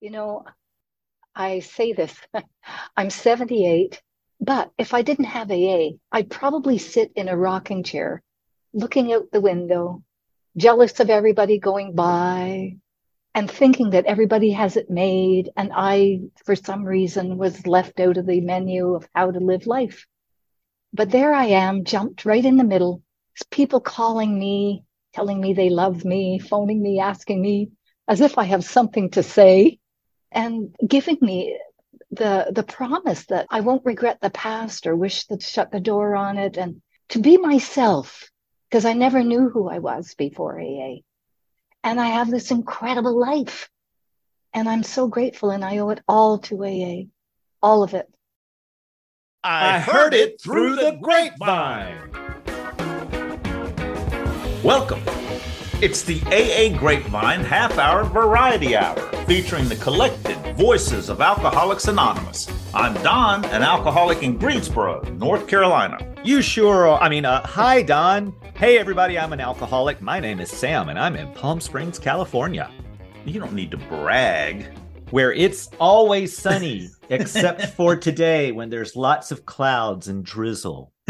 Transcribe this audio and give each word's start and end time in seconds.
You 0.00 0.10
know, 0.10 0.44
I 1.34 1.60
say 1.60 1.92
this 1.92 2.14
I'm 2.96 3.10
78, 3.10 4.00
but 4.40 4.72
if 4.78 4.94
I 4.94 5.02
didn't 5.02 5.26
have 5.26 5.50
AA, 5.50 5.98
I'd 6.10 6.30
probably 6.30 6.78
sit 6.78 7.12
in 7.16 7.28
a 7.28 7.36
rocking 7.36 7.82
chair 7.82 8.22
looking 8.72 9.12
out 9.12 9.30
the 9.30 9.42
window, 9.42 10.02
jealous 10.56 11.00
of 11.00 11.10
everybody 11.10 11.58
going 11.58 11.94
by, 11.94 12.76
and 13.34 13.50
thinking 13.50 13.90
that 13.90 14.06
everybody 14.06 14.52
has 14.52 14.78
it 14.78 14.88
made. 14.88 15.50
And 15.54 15.70
I, 15.74 16.20
for 16.46 16.56
some 16.56 16.84
reason, 16.84 17.36
was 17.36 17.66
left 17.66 18.00
out 18.00 18.16
of 18.16 18.26
the 18.26 18.40
menu 18.40 18.94
of 18.94 19.06
how 19.14 19.30
to 19.30 19.38
live 19.38 19.66
life. 19.66 20.06
But 20.94 21.10
there 21.10 21.34
I 21.34 21.46
am, 21.46 21.84
jumped 21.84 22.24
right 22.24 22.44
in 22.44 22.56
the 22.56 22.64
middle. 22.64 23.02
People 23.50 23.80
calling 23.80 24.38
me, 24.38 24.84
telling 25.12 25.42
me 25.42 25.52
they 25.52 25.68
love 25.68 26.06
me, 26.06 26.38
phoning 26.38 26.80
me, 26.80 27.00
asking 27.00 27.42
me 27.42 27.72
as 28.08 28.22
if 28.22 28.38
I 28.38 28.44
have 28.44 28.64
something 28.64 29.10
to 29.10 29.22
say, 29.22 29.78
and 30.32 30.74
giving 30.86 31.18
me 31.20 31.58
the 32.10 32.50
the 32.52 32.62
promise 32.62 33.26
that 33.26 33.46
I 33.50 33.60
won't 33.60 33.84
regret 33.84 34.18
the 34.20 34.30
past 34.30 34.86
or 34.86 34.96
wish 34.96 35.26
to 35.26 35.40
shut 35.40 35.70
the 35.70 35.80
door 35.80 36.16
on 36.16 36.38
it, 36.38 36.56
and 36.56 36.82
to 37.10 37.18
be 37.18 37.36
myself 37.36 38.30
because 38.68 38.84
I 38.84 38.92
never 38.92 39.22
knew 39.24 39.48
who 39.48 39.68
I 39.68 39.80
was 39.80 40.14
before 40.14 40.60
AA. 40.60 40.98
And 41.82 42.00
I 42.00 42.06
have 42.06 42.30
this 42.30 42.50
incredible 42.50 43.18
life. 43.18 43.68
And 44.52 44.68
I'm 44.68 44.82
so 44.82 45.08
grateful, 45.08 45.50
and 45.50 45.64
I 45.64 45.78
owe 45.78 45.90
it 45.90 46.00
all 46.08 46.38
to 46.38 46.64
AA, 46.64 47.06
all 47.62 47.82
of 47.82 47.94
it. 47.94 48.08
I 49.42 49.78
heard 49.78 50.12
it 50.12 50.40
through 50.40 50.76
the 50.76 50.98
grapevine. 51.00 52.10
Welcome. 54.62 55.19
It's 55.82 56.02
the 56.02 56.20
AA 56.26 56.76
Grapevine 56.78 57.40
Half 57.40 57.78
Hour 57.78 58.04
Variety 58.04 58.76
Hour, 58.76 59.00
featuring 59.24 59.66
the 59.66 59.76
collected 59.76 60.36
voices 60.54 61.08
of 61.08 61.22
Alcoholics 61.22 61.88
Anonymous. 61.88 62.52
I'm 62.74 62.92
Don, 63.02 63.46
an 63.46 63.62
alcoholic 63.62 64.22
in 64.22 64.36
Greensboro, 64.36 65.00
North 65.12 65.48
Carolina. 65.48 65.96
You 66.22 66.42
sure 66.42 66.86
are. 66.86 67.00
I 67.00 67.08
mean, 67.08 67.24
uh, 67.24 67.46
hi, 67.46 67.80
Don. 67.80 68.34
Hey, 68.54 68.76
everybody, 68.76 69.18
I'm 69.18 69.32
an 69.32 69.40
alcoholic. 69.40 70.02
My 70.02 70.20
name 70.20 70.38
is 70.38 70.50
Sam, 70.50 70.90
and 70.90 70.98
I'm 70.98 71.16
in 71.16 71.32
Palm 71.32 71.62
Springs, 71.62 71.98
California. 71.98 72.70
You 73.24 73.40
don't 73.40 73.54
need 73.54 73.70
to 73.70 73.78
brag. 73.78 74.66
Where 75.12 75.32
it's 75.32 75.70
always 75.80 76.36
sunny, 76.36 76.90
except 77.08 77.68
for 77.74 77.96
today 77.96 78.52
when 78.52 78.68
there's 78.68 78.96
lots 78.96 79.32
of 79.32 79.46
clouds 79.46 80.08
and 80.08 80.22
drizzle. 80.22 80.92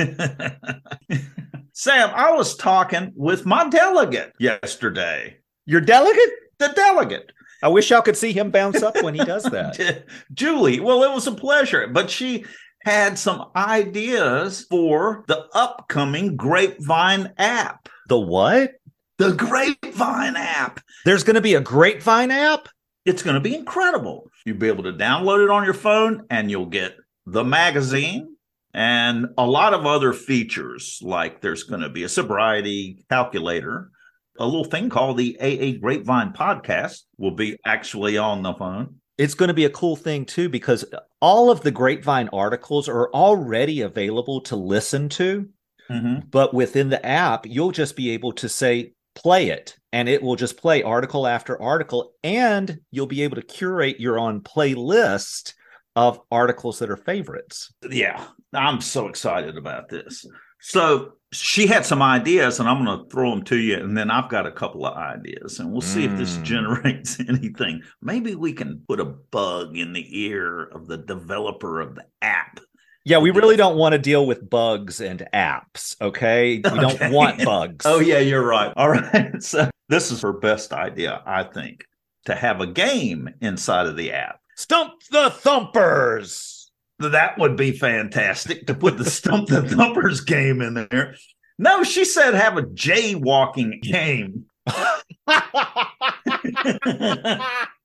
Sam, 1.73 2.11
I 2.15 2.33
was 2.33 2.57
talking 2.57 3.13
with 3.15 3.47
my 3.47 3.69
delegate 3.69 4.33
yesterday. 4.39 5.39
Your 5.67 5.81
delegate? 5.81 6.31
The 6.59 6.69
delegate. 6.69 7.33
I 7.63 7.69
wish 7.69 7.91
y'all 7.91 8.03
could 8.03 8.17
see 8.17 8.33
him 8.33 8.51
bounce 8.51 8.83
up 8.83 9.03
when 9.03 9.15
he 9.15 9.25
does 9.25 9.43
that. 9.51 10.05
Julie, 10.33 10.81
well, 10.81 11.05
it 11.05 11.15
was 11.15 11.27
a 11.27 11.33
pleasure, 11.33 11.87
but 11.87 12.11
she 12.11 12.45
had 12.85 13.19
some 13.19 13.51
ideas 13.55 14.67
for 14.71 15.25
the 15.29 15.47
upcoming 15.53 16.37
Grapevine 16.37 17.33
app. 17.37 17.89
The 18.09 18.19
what? 18.19 18.73
The 19.19 19.33
Grapevine 19.33 20.37
app. 20.37 20.81
There's 21.05 21.25
going 21.25 21.35
to 21.35 21.43
be 21.43 21.55
a 21.55 21.61
Grapevine 21.61 22.31
app? 22.31 22.69
It's 23.05 23.23
going 23.23 23.35
to 23.35 23.41
be 23.41 23.55
incredible. 23.55 24.31
You'll 24.45 24.57
be 24.59 24.69
able 24.69 24.85
to 24.85 24.93
download 24.93 25.45
it 25.45 25.51
on 25.51 25.65
your 25.65 25.75
phone 25.75 26.27
and 26.31 26.51
you'll 26.51 26.67
get 26.67 26.97
the 27.27 27.45
magazine 27.45 28.37
and 28.73 29.27
a 29.37 29.47
lot 29.47 29.75
of 29.75 29.87
other 29.87 30.13
features, 30.13 31.01
like 31.03 31.41
there's 31.41 31.65
going 31.65 31.83
to 31.83 31.89
be 31.89 32.05
a 32.05 32.09
sobriety 32.09 33.05
calculator. 33.09 33.91
A 34.39 34.45
little 34.45 34.65
thing 34.65 34.89
called 34.89 35.19
the 35.19 35.37
AA 35.41 35.79
Grapevine 35.79 36.33
podcast 36.33 37.03
will 37.19 37.33
be 37.33 37.59
actually 37.65 38.17
on 38.17 38.43
the 38.43 38.55
phone 38.55 39.01
it's 39.21 39.35
going 39.35 39.49
to 39.49 39.55
be 39.55 39.67
a 39.67 39.71
cool 39.71 39.97
thing 39.97 40.25
too 40.25 40.49
because 40.49 40.83
all 41.21 41.51
of 41.51 41.61
the 41.61 41.71
grapevine 41.71 42.31
articles 42.33 42.89
are 42.89 43.11
already 43.13 43.83
available 43.83 44.41
to 44.41 44.57
listen 44.57 45.11
to 45.11 45.47
mm-hmm. 45.91 46.27
but 46.31 46.55
within 46.55 46.89
the 46.89 47.05
app 47.05 47.45
you'll 47.45 47.71
just 47.71 47.97
be 47.97 48.11
able 48.11 48.33
to 48.33 48.49
say 48.49 48.93
play 49.15 49.51
it 49.51 49.77
and 49.93 50.09
it 50.09 50.23
will 50.23 50.37
just 50.37 50.57
play 50.57 50.83
article 50.83 51.27
after 51.27 51.61
article 51.61 52.15
and 52.25 52.81
you'll 52.91 53.07
be 53.07 53.23
able 53.23 53.37
to 53.37 53.43
curate 53.43 54.01
your 54.01 54.19
own 54.19 54.41
playlist 54.41 55.53
of 55.97 56.19
articles 56.31 56.79
that 56.79 56.89
are 56.89 56.97
favorites 56.97 57.75
yeah 57.91 58.25
i'm 58.55 58.81
so 58.81 59.09
excited 59.09 59.57
about 59.57 59.89
this 59.89 60.27
so 60.61 61.15
she 61.33 61.67
had 61.67 61.87
some 61.87 62.03
ideas 62.03 62.59
and 62.59 62.69
I'm 62.69 62.85
going 62.85 62.99
to 62.99 63.09
throw 63.09 63.31
them 63.31 63.45
to 63.45 63.57
you. 63.57 63.77
And 63.77 63.97
then 63.97 64.11
I've 64.11 64.29
got 64.29 64.47
a 64.47 64.53
couple 64.53 64.85
of 64.85 64.97
ideas 64.97 65.59
and 65.59 65.71
we'll 65.71 65.81
see 65.81 66.07
mm. 66.07 66.13
if 66.13 66.19
this 66.19 66.37
hmm. 66.37 66.43
generates 66.43 67.21
anything. 67.29 67.83
Maybe 68.03 68.35
we 68.35 68.53
can 68.53 68.83
put 68.89 69.01
a 69.01 69.05
bug 69.05 69.77
in 69.77 69.93
the 69.93 70.07
ear 70.23 70.65
of 70.65 70.87
the 70.87 70.99
developer 70.99 71.81
of 71.81 71.95
the 71.95 72.05
app. 72.21 72.61
Yeah, 73.05 73.19
we 73.19 73.31
really 73.31 73.57
don't 73.57 73.79
want 73.79 73.93
to 73.95 73.99
deal 73.99 74.27
with 74.27 74.49
bugs 74.51 75.01
and 75.01 75.27
apps. 75.33 75.97
Okay. 76.01 76.61
We 76.63 76.71
okay. 76.71 76.81
don't 76.81 77.13
want 77.13 77.45
bugs. 77.45 77.87
oh, 77.87 78.01
yeah, 78.01 78.19
you're 78.19 78.45
right. 78.45 78.73
All 78.77 78.91
right. 78.91 79.43
So 79.43 79.71
this 79.89 80.11
is 80.11 80.21
her 80.23 80.33
best 80.33 80.73
idea, 80.73 81.23
I 81.25 81.45
think, 81.45 81.87
to 82.27 82.35
have 82.35 82.61
a 82.61 82.67
game 82.67 83.31
inside 83.41 83.87
of 83.87 83.97
the 83.97 84.13
app. 84.13 84.41
Stump 84.57 84.93
the 85.11 85.31
Thumpers 85.31 86.50
that 87.01 87.39
would 87.39 87.57
be 87.57 87.73
fantastic 87.73 88.67
to 88.67 88.75
put 88.75 88.99
the 88.99 89.09
Stump 89.09 89.49
the 89.49 89.63
Thumpers 89.63 90.21
game 90.21 90.61
in 90.61 90.75
there. 90.75 91.17
No, 91.59 91.83
she 91.83 92.05
said 92.05 92.35
have 92.35 92.57
a 92.57 92.63
jaywalking 92.63 93.83
game. 93.83 94.47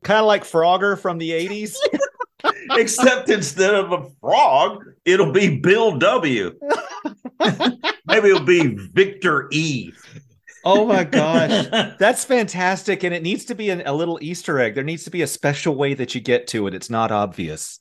kind 0.04 0.20
of 0.20 0.26
like 0.26 0.44
Frogger 0.44 1.00
from 1.00 1.18
the 1.18 1.32
80s. 1.32 1.76
Except 2.72 3.30
instead 3.30 3.74
of 3.74 3.92
a 3.92 4.10
frog, 4.22 4.84
it'll 5.04 5.32
be 5.32 5.58
Bill 5.60 5.98
W. 5.98 6.52
Maybe 8.08 8.30
it'll 8.30 8.44
be 8.44 8.76
Victor 8.94 9.48
E. 9.52 9.92
Oh 10.64 10.86
my 10.86 11.04
gosh. 11.04 11.68
That's 12.00 12.24
fantastic. 12.26 13.04
And 13.04 13.14
it 13.14 13.24
needs 13.24 13.46
to 13.46 13.56
be 13.56 13.70
an, 13.70 13.84
a 13.86 13.94
little 13.94 14.20
Easter 14.22 14.60
egg. 14.60 14.76
There 14.76 14.84
needs 14.84 15.04
to 15.04 15.12
be 15.12 15.22
a 15.22 15.28
special 15.28 15.76
way 15.76 15.94
that 15.94 16.16
you 16.16 16.22
get 16.22 16.48
to 16.48 16.68
it. 16.68 16.74
It's 16.74 16.90
not 16.90 17.12
obvious. 17.12 17.80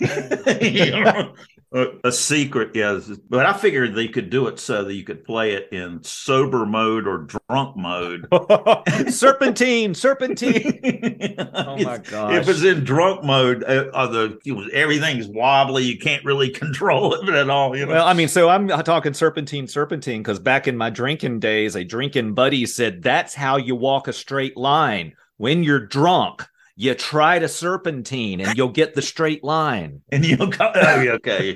a 1.72 2.10
secret, 2.10 2.70
yes. 2.74 3.10
But 3.28 3.46
I 3.46 3.52
figured 3.52 3.94
they 3.94 4.08
could 4.08 4.30
do 4.30 4.48
it 4.48 4.58
so 4.58 4.84
that 4.84 4.94
you 4.94 5.04
could 5.04 5.24
play 5.24 5.52
it 5.52 5.68
in 5.72 6.02
sober 6.02 6.66
mode 6.66 7.06
or 7.06 7.28
drunk 7.48 7.76
mode. 7.76 8.26
serpentine, 9.12 9.94
serpentine. 9.94 10.80
oh 11.54 11.76
my 11.76 11.98
god! 11.98 12.34
If 12.34 12.48
it's 12.48 12.62
in 12.62 12.82
drunk 12.82 13.24
mode, 13.24 13.62
uh, 13.62 14.06
the 14.06 14.70
everything's 14.72 15.28
wobbly. 15.28 15.84
You 15.84 15.98
can't 15.98 16.24
really 16.24 16.50
control 16.50 17.14
it 17.14 17.28
at 17.28 17.50
all. 17.50 17.76
You 17.76 17.86
know? 17.86 17.92
Well, 17.92 18.06
I 18.06 18.14
mean, 18.14 18.28
so 18.28 18.48
I'm 18.48 18.68
talking 18.68 19.14
serpentine, 19.14 19.68
serpentine 19.68 20.22
because 20.22 20.40
back 20.40 20.66
in 20.66 20.76
my 20.76 20.90
drinking 20.90 21.40
days, 21.40 21.76
a 21.76 21.84
drinking 21.84 22.34
buddy 22.34 22.66
said 22.66 23.02
that's 23.02 23.34
how 23.34 23.56
you 23.56 23.76
walk 23.76 24.08
a 24.08 24.12
straight 24.12 24.56
line 24.56 25.14
when 25.36 25.62
you're 25.62 25.86
drunk 25.86 26.46
you 26.80 26.94
try 26.94 27.38
to 27.38 27.46
serpentine 27.46 28.40
and 28.40 28.56
you'll 28.56 28.70
get 28.70 28.94
the 28.94 29.02
straight 29.02 29.44
line. 29.44 30.00
And 30.12 30.24
you'll 30.24 30.46
go, 30.46 30.72
oh, 30.74 31.08
okay. 31.16 31.54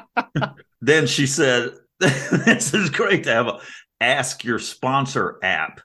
then 0.80 1.08
she 1.08 1.26
said, 1.26 1.70
This 1.98 2.72
is 2.72 2.90
great 2.90 3.24
to 3.24 3.32
have 3.32 3.48
a 3.48 3.58
ask 4.00 4.44
your 4.44 4.60
sponsor 4.60 5.38
app 5.42 5.80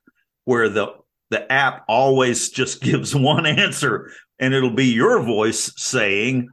where 0.45 0.69
the 0.69 0.94
the 1.31 1.51
app 1.51 1.85
always 1.88 2.49
just 2.49 2.81
gives 2.81 3.16
one 3.16 3.47
answer 3.47 4.11
and 4.38 4.53
it'll 4.53 4.75
be 4.75 4.85
your 4.85 5.23
voice 5.23 5.73
saying, 5.78 6.49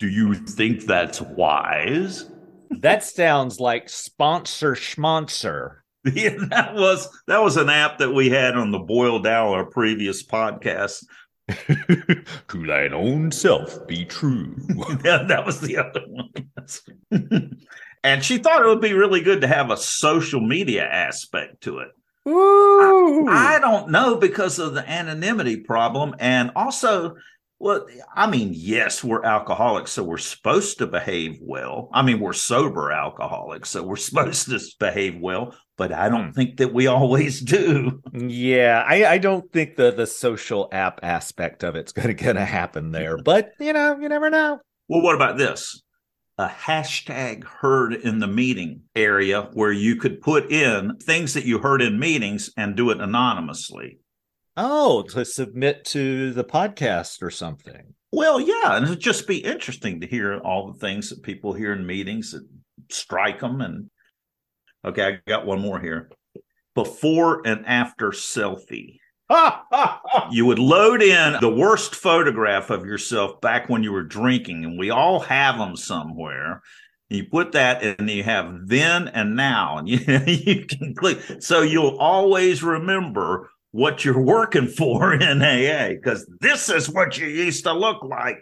Do 0.00 0.08
you 0.08 0.34
think 0.34 0.86
that's 0.86 1.20
wise? 1.20 2.28
That 2.70 3.04
sounds 3.04 3.60
like 3.60 3.88
sponsor 3.88 4.74
schmonser. 4.74 5.76
Yeah, 6.04 6.34
that 6.48 6.74
was 6.74 7.08
that 7.28 7.40
was 7.40 7.56
an 7.56 7.68
app 7.68 7.98
that 7.98 8.10
we 8.10 8.30
had 8.30 8.56
on 8.56 8.72
the 8.72 8.80
Boil 8.80 9.20
Down 9.20 9.52
our 9.52 9.66
previous 9.66 10.26
podcast 10.26 11.04
to 12.48 12.66
thine 12.66 12.92
own 12.92 13.30
self 13.30 13.86
be 13.86 14.04
true. 14.04 14.54
yeah, 15.04 15.24
that 15.28 15.44
was 15.44 15.60
the 15.60 15.76
other 15.78 16.02
one. 16.06 17.58
and 18.04 18.24
she 18.24 18.38
thought 18.38 18.62
it 18.62 18.68
would 18.68 18.80
be 18.80 18.94
really 18.94 19.20
good 19.20 19.40
to 19.40 19.46
have 19.46 19.70
a 19.70 19.76
social 19.76 20.40
media 20.40 20.84
aspect 20.84 21.62
to 21.62 21.78
it. 21.78 21.88
I, 22.24 23.56
I, 23.56 23.58
don't 23.58 23.90
know 23.90 24.16
because 24.16 24.60
of 24.60 24.74
the 24.74 24.88
anonymity 24.88 25.56
problem. 25.56 26.14
And 26.20 26.52
also, 26.54 27.16
well, 27.62 27.86
I 28.14 28.28
mean, 28.28 28.50
yes, 28.54 29.02
we're 29.02 29.24
alcoholics, 29.24 29.92
so 29.92 30.02
we're 30.02 30.18
supposed 30.18 30.78
to 30.78 30.86
behave 30.86 31.38
well. 31.40 31.88
I 31.92 32.02
mean, 32.02 32.20
we're 32.20 32.32
sober 32.32 32.92
alcoholics, 32.92 33.70
so 33.70 33.82
we're 33.82 33.96
supposed 34.08 34.48
to 34.50 34.60
behave 34.78 35.20
well 35.20 35.54
but 35.82 35.92
I 35.92 36.08
don't 36.08 36.26
hmm. 36.26 36.32
think 36.32 36.58
that 36.58 36.72
we 36.72 36.86
always 36.86 37.40
do. 37.40 38.00
Yeah, 38.12 38.84
I, 38.86 39.04
I 39.04 39.18
don't 39.18 39.50
think 39.52 39.74
the 39.74 39.90
the 39.90 40.06
social 40.06 40.68
app 40.70 41.00
aspect 41.02 41.64
of 41.64 41.74
it's 41.74 41.92
gonna 41.92 42.14
going 42.14 42.36
to 42.36 42.44
happen 42.44 42.92
there. 42.92 43.16
But 43.16 43.52
you 43.58 43.72
know, 43.72 43.98
you 43.98 44.08
never 44.08 44.30
know. 44.30 44.60
Well, 44.88 45.02
what 45.02 45.16
about 45.16 45.38
this? 45.38 45.82
A 46.38 46.46
hashtag 46.46 47.44
heard 47.44 47.94
in 47.94 48.20
the 48.20 48.26
meeting 48.26 48.82
area 48.94 49.48
where 49.54 49.72
you 49.72 49.96
could 49.96 50.20
put 50.20 50.52
in 50.52 50.98
things 50.98 51.34
that 51.34 51.44
you 51.44 51.58
heard 51.58 51.82
in 51.82 51.98
meetings 51.98 52.50
and 52.56 52.76
do 52.76 52.90
it 52.90 53.00
anonymously. 53.00 53.98
Oh, 54.56 55.02
to 55.02 55.24
submit 55.24 55.84
to 55.86 56.32
the 56.32 56.44
podcast 56.44 57.22
or 57.22 57.30
something. 57.30 57.94
Well, 58.12 58.38
yeah, 58.38 58.76
and 58.76 58.84
it'd 58.84 59.00
just 59.00 59.26
be 59.26 59.38
interesting 59.38 60.00
to 60.00 60.06
hear 60.06 60.38
all 60.38 60.70
the 60.70 60.78
things 60.78 61.08
that 61.08 61.22
people 61.22 61.54
hear 61.54 61.72
in 61.72 61.86
meetings 61.86 62.32
that 62.32 62.46
strike 62.90 63.40
them. 63.40 63.62
And 63.62 63.90
okay, 64.84 65.06
I 65.06 65.18
got 65.26 65.46
one 65.46 65.60
more 65.60 65.80
here. 65.80 66.10
Before 66.74 67.46
and 67.46 67.64
after 67.66 68.10
selfie. 68.10 68.98
you 70.30 70.44
would 70.44 70.58
load 70.58 71.00
in 71.00 71.38
the 71.40 71.54
worst 71.54 71.94
photograph 71.94 72.68
of 72.68 72.84
yourself 72.84 73.40
back 73.40 73.70
when 73.70 73.82
you 73.82 73.92
were 73.92 74.02
drinking, 74.02 74.66
and 74.66 74.78
we 74.78 74.90
all 74.90 75.20
have 75.20 75.56
them 75.56 75.74
somewhere. 75.74 76.60
You 77.08 77.24
put 77.24 77.52
that, 77.52 77.82
and 77.82 78.10
you 78.10 78.22
have 78.24 78.66
then 78.66 79.08
and 79.08 79.34
now, 79.34 79.78
and 79.78 79.88
you, 79.88 79.98
you 80.26 80.66
can 80.66 80.94
click. 80.94 81.18
So 81.40 81.62
you'll 81.62 81.96
always 81.96 82.62
remember 82.62 83.48
what 83.72 84.04
you're 84.04 84.22
working 84.22 84.68
for 84.68 85.12
in 85.20 85.42
AA 85.42 85.88
because 85.88 86.30
this 86.40 86.68
is 86.68 86.88
what 86.88 87.18
you 87.18 87.26
used 87.26 87.64
to 87.64 87.72
look 87.72 88.02
like. 88.04 88.40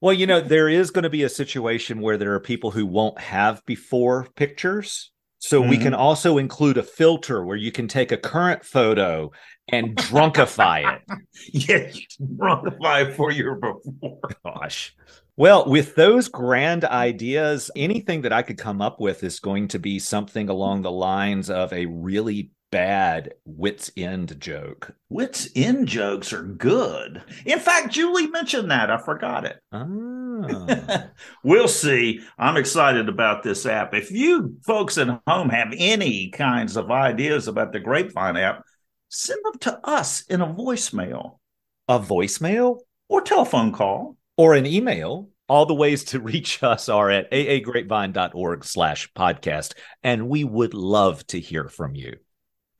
Well, 0.00 0.12
you 0.12 0.26
know, 0.26 0.40
there 0.40 0.68
is 0.68 0.90
going 0.90 1.04
to 1.04 1.10
be 1.10 1.22
a 1.22 1.28
situation 1.28 2.00
where 2.00 2.18
there 2.18 2.34
are 2.34 2.40
people 2.40 2.72
who 2.72 2.84
won't 2.84 3.18
have 3.20 3.64
before 3.64 4.28
pictures. 4.34 5.12
So 5.38 5.60
mm-hmm. 5.60 5.70
we 5.70 5.78
can 5.78 5.94
also 5.94 6.38
include 6.38 6.76
a 6.76 6.82
filter 6.82 7.44
where 7.44 7.56
you 7.56 7.72
can 7.72 7.88
take 7.88 8.12
a 8.12 8.16
current 8.16 8.64
photo 8.64 9.30
and 9.68 9.96
drunkify 9.96 10.96
it. 10.96 11.18
yeah, 11.52 12.26
drunkify 12.36 13.14
for 13.14 13.30
your 13.30 13.56
before. 13.56 14.18
Gosh. 14.44 14.94
Well, 15.36 15.68
with 15.68 15.94
those 15.94 16.28
grand 16.28 16.84
ideas, 16.84 17.70
anything 17.74 18.22
that 18.22 18.32
I 18.32 18.42
could 18.42 18.58
come 18.58 18.82
up 18.82 19.00
with 19.00 19.24
is 19.24 19.40
going 19.40 19.68
to 19.68 19.78
be 19.78 19.98
something 19.98 20.48
along 20.48 20.82
the 20.82 20.92
lines 20.92 21.48
of 21.48 21.72
a 21.72 21.86
really 21.86 22.50
bad 22.72 23.34
wits 23.44 23.92
end 23.96 24.40
joke. 24.40 24.96
Wits 25.08 25.48
end 25.54 25.86
jokes 25.86 26.32
are 26.32 26.42
good. 26.42 27.22
In 27.46 27.60
fact, 27.60 27.92
Julie 27.92 28.26
mentioned 28.26 28.72
that. 28.72 28.90
I 28.90 28.96
forgot 28.96 29.44
it. 29.44 29.60
Oh. 29.70 31.06
we'll 31.44 31.68
see. 31.68 32.20
I'm 32.36 32.56
excited 32.56 33.08
about 33.08 33.44
this 33.44 33.64
app. 33.66 33.94
If 33.94 34.10
you 34.10 34.56
folks 34.66 34.98
at 34.98 35.20
home 35.28 35.50
have 35.50 35.72
any 35.76 36.30
kinds 36.30 36.76
of 36.76 36.90
ideas 36.90 37.46
about 37.46 37.72
the 37.72 37.78
Grapevine 37.78 38.38
app, 38.38 38.64
send 39.08 39.40
them 39.44 39.58
to 39.60 39.78
us 39.86 40.22
in 40.22 40.40
a 40.40 40.52
voicemail. 40.52 41.38
A 41.86 42.00
voicemail? 42.00 42.80
Or 43.08 43.20
telephone 43.20 43.72
call. 43.72 44.16
Or 44.36 44.54
an 44.54 44.66
email. 44.66 45.28
All 45.48 45.66
the 45.66 45.74
ways 45.74 46.04
to 46.04 46.20
reach 46.32 46.62
us 46.62 46.88
are 46.88 47.10
at 47.10 47.30
aagrapevine.org 47.30 48.64
slash 48.64 49.12
podcast, 49.12 49.74
and 50.02 50.28
we 50.28 50.42
would 50.44 50.72
love 50.72 51.26
to 51.26 51.38
hear 51.38 51.68
from 51.68 51.94
you. 51.94 52.16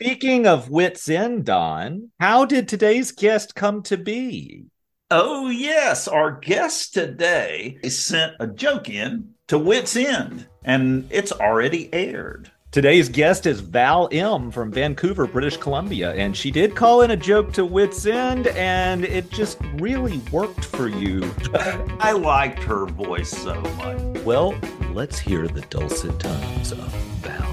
Speaking 0.02 0.48
of 0.48 0.68
wits 0.68 1.08
end, 1.08 1.44
Don, 1.44 2.10
how 2.18 2.44
did 2.44 2.66
today's 2.66 3.12
guest 3.12 3.54
come 3.54 3.84
to 3.84 3.96
be? 3.96 4.64
Oh, 5.12 5.48
yes. 5.48 6.08
Our 6.08 6.40
guest 6.40 6.92
today 6.92 7.78
sent 7.88 8.32
a 8.40 8.48
joke 8.48 8.88
in 8.88 9.34
to 9.46 9.60
Wits 9.60 9.94
End, 9.94 10.48
and 10.64 11.06
it's 11.08 11.30
already 11.30 11.88
aired. 11.94 12.50
Today's 12.72 13.08
guest 13.08 13.46
is 13.46 13.60
Val 13.60 14.08
M 14.10 14.50
from 14.50 14.72
Vancouver, 14.72 15.28
British 15.28 15.56
Columbia, 15.56 16.12
and 16.14 16.36
she 16.36 16.50
did 16.50 16.74
call 16.74 17.02
in 17.02 17.12
a 17.12 17.16
joke 17.16 17.52
to 17.52 17.64
Wits 17.64 18.04
End, 18.04 18.48
and 18.48 19.04
it 19.04 19.30
just 19.30 19.58
really 19.74 20.18
worked 20.32 20.64
for 20.64 20.88
you. 20.88 21.32
I 22.00 22.10
liked 22.10 22.58
her 22.64 22.86
voice 22.86 23.30
so 23.30 23.54
much. 23.60 24.24
Well, 24.24 24.58
let's 24.92 25.20
hear 25.20 25.46
the 25.46 25.60
dulcet 25.60 26.18
tones 26.18 26.72
of 26.72 26.92
Val 27.22 27.51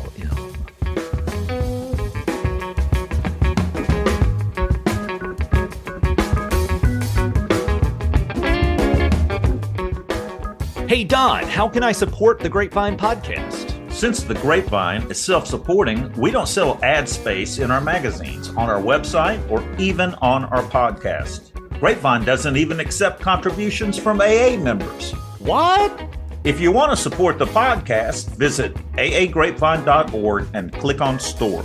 Hey, 10.89 11.03
Don, 11.03 11.43
how 11.43 11.69
can 11.69 11.83
I 11.83 11.91
support 11.91 12.39
the 12.39 12.49
Grapevine 12.49 12.97
podcast? 12.97 13.93
Since 13.93 14.23
the 14.23 14.33
Grapevine 14.33 15.03
is 15.11 15.23
self 15.23 15.45
supporting, 15.45 16.11
we 16.13 16.31
don't 16.31 16.47
sell 16.47 16.79
ad 16.83 17.07
space 17.07 17.59
in 17.59 17.69
our 17.69 17.79
magazines, 17.79 18.49
on 18.49 18.71
our 18.71 18.81
website, 18.81 19.39
or 19.51 19.63
even 19.79 20.15
on 20.15 20.45
our 20.45 20.63
podcast. 20.63 21.53
Grapevine 21.79 22.25
doesn't 22.25 22.57
even 22.57 22.79
accept 22.79 23.21
contributions 23.21 23.99
from 23.99 24.19
AA 24.19 24.57
members. 24.57 25.11
What? 25.37 26.17
If 26.43 26.59
you 26.59 26.71
want 26.71 26.89
to 26.89 26.97
support 26.97 27.37
the 27.37 27.45
podcast, 27.45 28.35
visit 28.35 28.73
aagrapevine.org 28.93 30.47
and 30.55 30.73
click 30.73 31.01
on 31.01 31.19
store. 31.19 31.61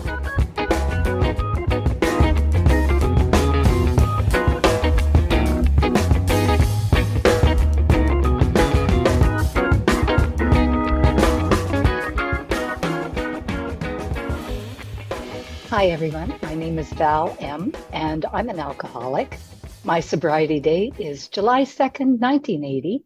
Hi, 15.84 15.90
everyone. 15.90 16.34
My 16.40 16.54
name 16.54 16.78
is 16.78 16.90
Val 16.94 17.36
M., 17.40 17.74
and 17.92 18.24
I'm 18.32 18.48
an 18.48 18.58
alcoholic. 18.58 19.38
My 19.84 20.00
sobriety 20.00 20.58
date 20.58 20.98
is 20.98 21.28
July 21.28 21.64
2nd, 21.64 22.20
1980. 22.20 23.04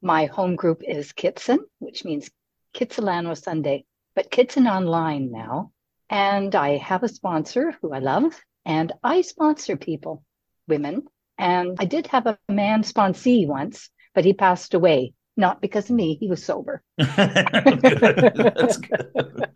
My 0.00 0.26
home 0.26 0.54
group 0.54 0.80
is 0.86 1.12
Kitsun, 1.12 1.58
which 1.80 2.04
means 2.04 2.30
Kitsilano 2.72 3.36
Sunday, 3.36 3.84
but 4.14 4.30
Kitsun 4.30 4.70
online 4.70 5.32
now. 5.32 5.72
And 6.08 6.54
I 6.54 6.76
have 6.76 7.02
a 7.02 7.08
sponsor 7.08 7.74
who 7.82 7.92
I 7.92 7.98
love, 7.98 8.40
and 8.64 8.92
I 9.02 9.22
sponsor 9.22 9.76
people, 9.76 10.22
women. 10.68 11.08
And 11.36 11.78
I 11.80 11.84
did 11.84 12.06
have 12.06 12.28
a 12.28 12.38
man 12.48 12.84
sponsee 12.84 13.44
once, 13.44 13.90
but 14.14 14.24
he 14.24 14.34
passed 14.34 14.74
away, 14.74 15.14
not 15.36 15.60
because 15.60 15.90
of 15.90 15.96
me. 15.96 16.14
He 16.14 16.28
was 16.28 16.44
sober. 16.44 16.80
That's 16.96 18.76
good. 18.76 19.48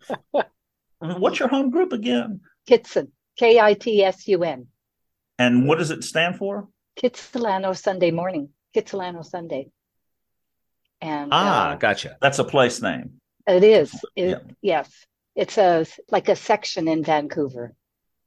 What's 0.99 1.39
your 1.39 1.47
home 1.47 1.69
group 1.69 1.93
again? 1.93 2.41
Kitsun, 2.67 3.09
K 3.37 3.59
I 3.59 3.73
T 3.73 4.03
S 4.03 4.27
U 4.27 4.43
N. 4.43 4.67
And 5.37 5.67
what 5.67 5.77
does 5.77 5.91
it 5.91 6.03
stand 6.03 6.37
for? 6.37 6.67
Kitsilano 6.97 7.77
Sunday 7.77 8.11
morning. 8.11 8.49
Kitsilano 8.75 9.25
Sunday. 9.25 9.69
And 11.01 11.29
ah, 11.31 11.71
uh, 11.71 11.75
gotcha. 11.75 12.17
That's 12.21 12.39
a 12.39 12.43
place 12.43 12.81
name. 12.81 13.21
It 13.47 13.63
is. 13.63 13.93
It, 14.15 14.29
yeah. 14.29 14.53
Yes, 14.61 15.05
it's 15.35 15.57
a 15.57 15.85
like 16.09 16.29
a 16.29 16.35
section 16.35 16.87
in 16.87 17.03
Vancouver. 17.03 17.73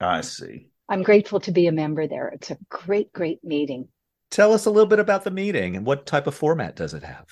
I 0.01 0.21
see. 0.21 0.69
I'm 0.89 1.03
grateful 1.03 1.41
to 1.41 1.53
be 1.53 1.67
a 1.67 1.73
member 1.73 2.07
there. 2.07 2.29
It's 2.29 2.51
a 2.51 2.59
great, 2.69 3.13
great 3.13 3.43
meeting. 3.45 3.89
Tell 4.31 4.53
us 4.53 4.67
a 4.67 4.71
little 4.71 4.89
bit 4.89 5.01
about 5.01 5.25
the 5.25 5.31
meeting 5.31 5.77
and 5.77 5.85
what 5.85 6.07
type 6.07 6.27
of 6.27 6.35
format 6.35 6.77
does 6.77 6.95
it 6.95 7.03
have? 7.03 7.27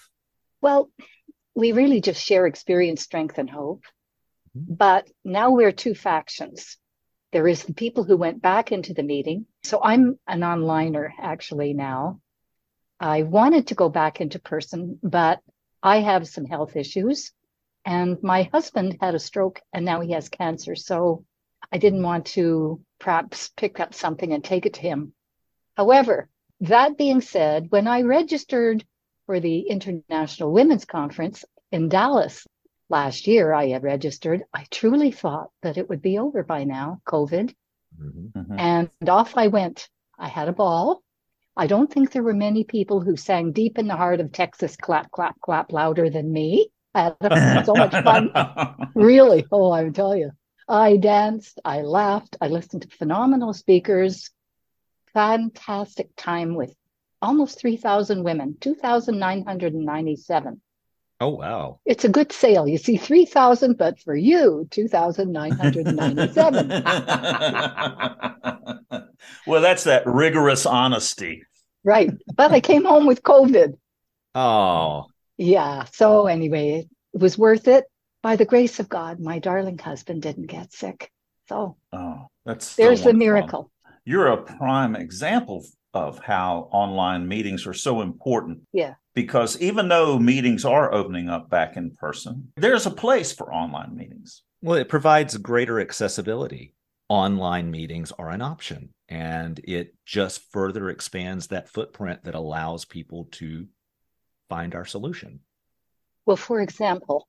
Well, 0.60 0.90
we 1.54 1.72
really 1.72 2.00
just 2.00 2.22
share 2.22 2.46
experience, 2.46 3.02
strength, 3.02 3.38
and 3.38 3.48
hope. 3.48 3.84
Mm-hmm. 4.56 4.74
But 4.74 5.08
now 5.24 5.50
we're 5.50 5.72
two 5.72 5.94
factions. 5.94 6.76
There 7.36 7.48
is 7.48 7.64
the 7.64 7.74
people 7.74 8.02
who 8.02 8.16
went 8.16 8.40
back 8.40 8.72
into 8.72 8.94
the 8.94 9.02
meeting. 9.02 9.44
So 9.62 9.78
I'm 9.84 10.18
an 10.26 10.40
onliner 10.40 11.10
actually 11.18 11.74
now. 11.74 12.22
I 12.98 13.24
wanted 13.24 13.66
to 13.66 13.74
go 13.74 13.90
back 13.90 14.22
into 14.22 14.38
person, 14.38 14.98
but 15.02 15.42
I 15.82 15.98
have 15.98 16.26
some 16.26 16.46
health 16.46 16.76
issues 16.76 17.32
and 17.84 18.16
my 18.22 18.44
husband 18.44 18.96
had 19.02 19.14
a 19.14 19.18
stroke 19.18 19.60
and 19.70 19.84
now 19.84 20.00
he 20.00 20.12
has 20.12 20.30
cancer. 20.30 20.74
So 20.76 21.26
I 21.70 21.76
didn't 21.76 22.02
want 22.02 22.24
to 22.28 22.80
perhaps 22.98 23.50
pick 23.54 23.80
up 23.80 23.92
something 23.92 24.32
and 24.32 24.42
take 24.42 24.64
it 24.64 24.72
to 24.72 24.80
him. 24.80 25.12
However, 25.76 26.30
that 26.60 26.96
being 26.96 27.20
said, 27.20 27.66
when 27.70 27.86
I 27.86 28.00
registered 28.00 28.82
for 29.26 29.40
the 29.40 29.58
International 29.58 30.52
Women's 30.52 30.86
Conference 30.86 31.44
in 31.70 31.90
Dallas 31.90 32.46
last 32.88 33.26
year 33.26 33.52
I 33.52 33.68
had 33.68 33.82
registered, 33.82 34.44
I 34.52 34.66
truly 34.70 35.10
thought 35.10 35.50
that 35.62 35.76
it 35.76 35.88
would 35.88 36.02
be 36.02 36.18
over 36.18 36.42
by 36.42 36.64
now, 36.64 37.00
COVID. 37.06 37.54
Mm-hmm. 38.00 38.38
mm-hmm. 38.38 38.58
And 38.58 38.90
off 39.08 39.36
I 39.36 39.48
went. 39.48 39.88
I 40.18 40.28
had 40.28 40.48
a 40.48 40.52
ball. 40.52 41.02
I 41.56 41.66
don't 41.66 41.90
think 41.90 42.12
there 42.12 42.22
were 42.22 42.34
many 42.34 42.64
people 42.64 43.00
who 43.00 43.16
sang 43.16 43.52
deep 43.52 43.78
in 43.78 43.86
the 43.86 43.96
heart 43.96 44.20
of 44.20 44.32
Texas, 44.32 44.76
clap, 44.76 45.10
clap, 45.10 45.40
clap 45.40 45.72
louder 45.72 46.10
than 46.10 46.32
me. 46.32 46.68
I 46.94 47.14
had 47.20 47.64
so 47.66 47.74
much 47.74 47.92
fun. 47.92 48.30
really. 48.94 49.46
Oh, 49.50 49.70
I 49.70 49.88
tell 49.88 50.14
you. 50.14 50.32
I 50.68 50.96
danced, 50.96 51.60
I 51.64 51.82
laughed, 51.82 52.36
I 52.40 52.48
listened 52.48 52.82
to 52.82 52.88
phenomenal 52.88 53.52
speakers. 53.52 54.30
Fantastic 55.14 56.10
time 56.16 56.54
with 56.54 56.74
almost 57.22 57.60
3,000 57.60 58.24
women, 58.24 58.56
2,997. 58.60 60.60
Oh 61.18 61.30
wow! 61.30 61.80
It's 61.86 62.04
a 62.04 62.10
good 62.10 62.30
sale. 62.30 62.68
You 62.68 62.76
see, 62.76 62.98
three 62.98 63.24
thousand, 63.24 63.78
but 63.78 63.98
for 64.00 64.14
you, 64.14 64.68
two 64.70 64.86
thousand 64.86 65.32
nine 65.32 65.52
hundred 65.52 65.86
ninety-seven. 65.86 66.68
well, 69.46 69.62
that's 69.62 69.84
that 69.84 70.06
rigorous 70.06 70.66
honesty, 70.66 71.42
right? 71.84 72.10
But 72.34 72.52
I 72.52 72.60
came 72.60 72.84
home 72.84 73.06
with 73.06 73.22
COVID. 73.22 73.78
Oh, 74.34 75.06
yeah. 75.38 75.84
So 75.92 76.26
anyway, 76.26 76.86
it 77.14 77.18
was 77.18 77.38
worth 77.38 77.66
it. 77.66 77.84
By 78.22 78.36
the 78.36 78.44
grace 78.44 78.78
of 78.80 78.88
God, 78.88 79.18
my 79.18 79.38
darling 79.38 79.78
husband 79.78 80.20
didn't 80.20 80.48
get 80.48 80.72
sick. 80.72 81.10
So, 81.48 81.76
oh, 81.92 82.26
that's 82.44 82.76
there's 82.76 83.04
the 83.04 83.14
miracle. 83.14 83.70
you're 84.04 84.26
a 84.26 84.42
prime 84.42 84.96
example 84.96 85.64
of 85.94 86.18
how 86.18 86.68
online 86.72 87.26
meetings 87.26 87.66
are 87.66 87.72
so 87.72 88.02
important. 88.02 88.60
Yeah. 88.72 88.94
Because 89.16 89.58
even 89.62 89.88
though 89.88 90.18
meetings 90.18 90.66
are 90.66 90.92
opening 90.92 91.30
up 91.30 91.48
back 91.48 91.78
in 91.78 91.90
person, 91.92 92.52
there's 92.56 92.84
a 92.84 92.90
place 92.90 93.32
for 93.32 93.50
online 93.50 93.96
meetings. 93.96 94.42
Well, 94.60 94.76
it 94.76 94.90
provides 94.90 95.38
greater 95.38 95.80
accessibility. 95.80 96.74
Online 97.08 97.70
meetings 97.70 98.12
are 98.18 98.28
an 98.28 98.42
option, 98.42 98.90
and 99.08 99.58
it 99.64 99.94
just 100.04 100.52
further 100.52 100.90
expands 100.90 101.46
that 101.46 101.70
footprint 101.70 102.24
that 102.24 102.34
allows 102.34 102.84
people 102.84 103.28
to 103.32 103.66
find 104.50 104.74
our 104.74 104.84
solution. 104.84 105.40
Well, 106.26 106.36
for 106.36 106.60
example, 106.60 107.26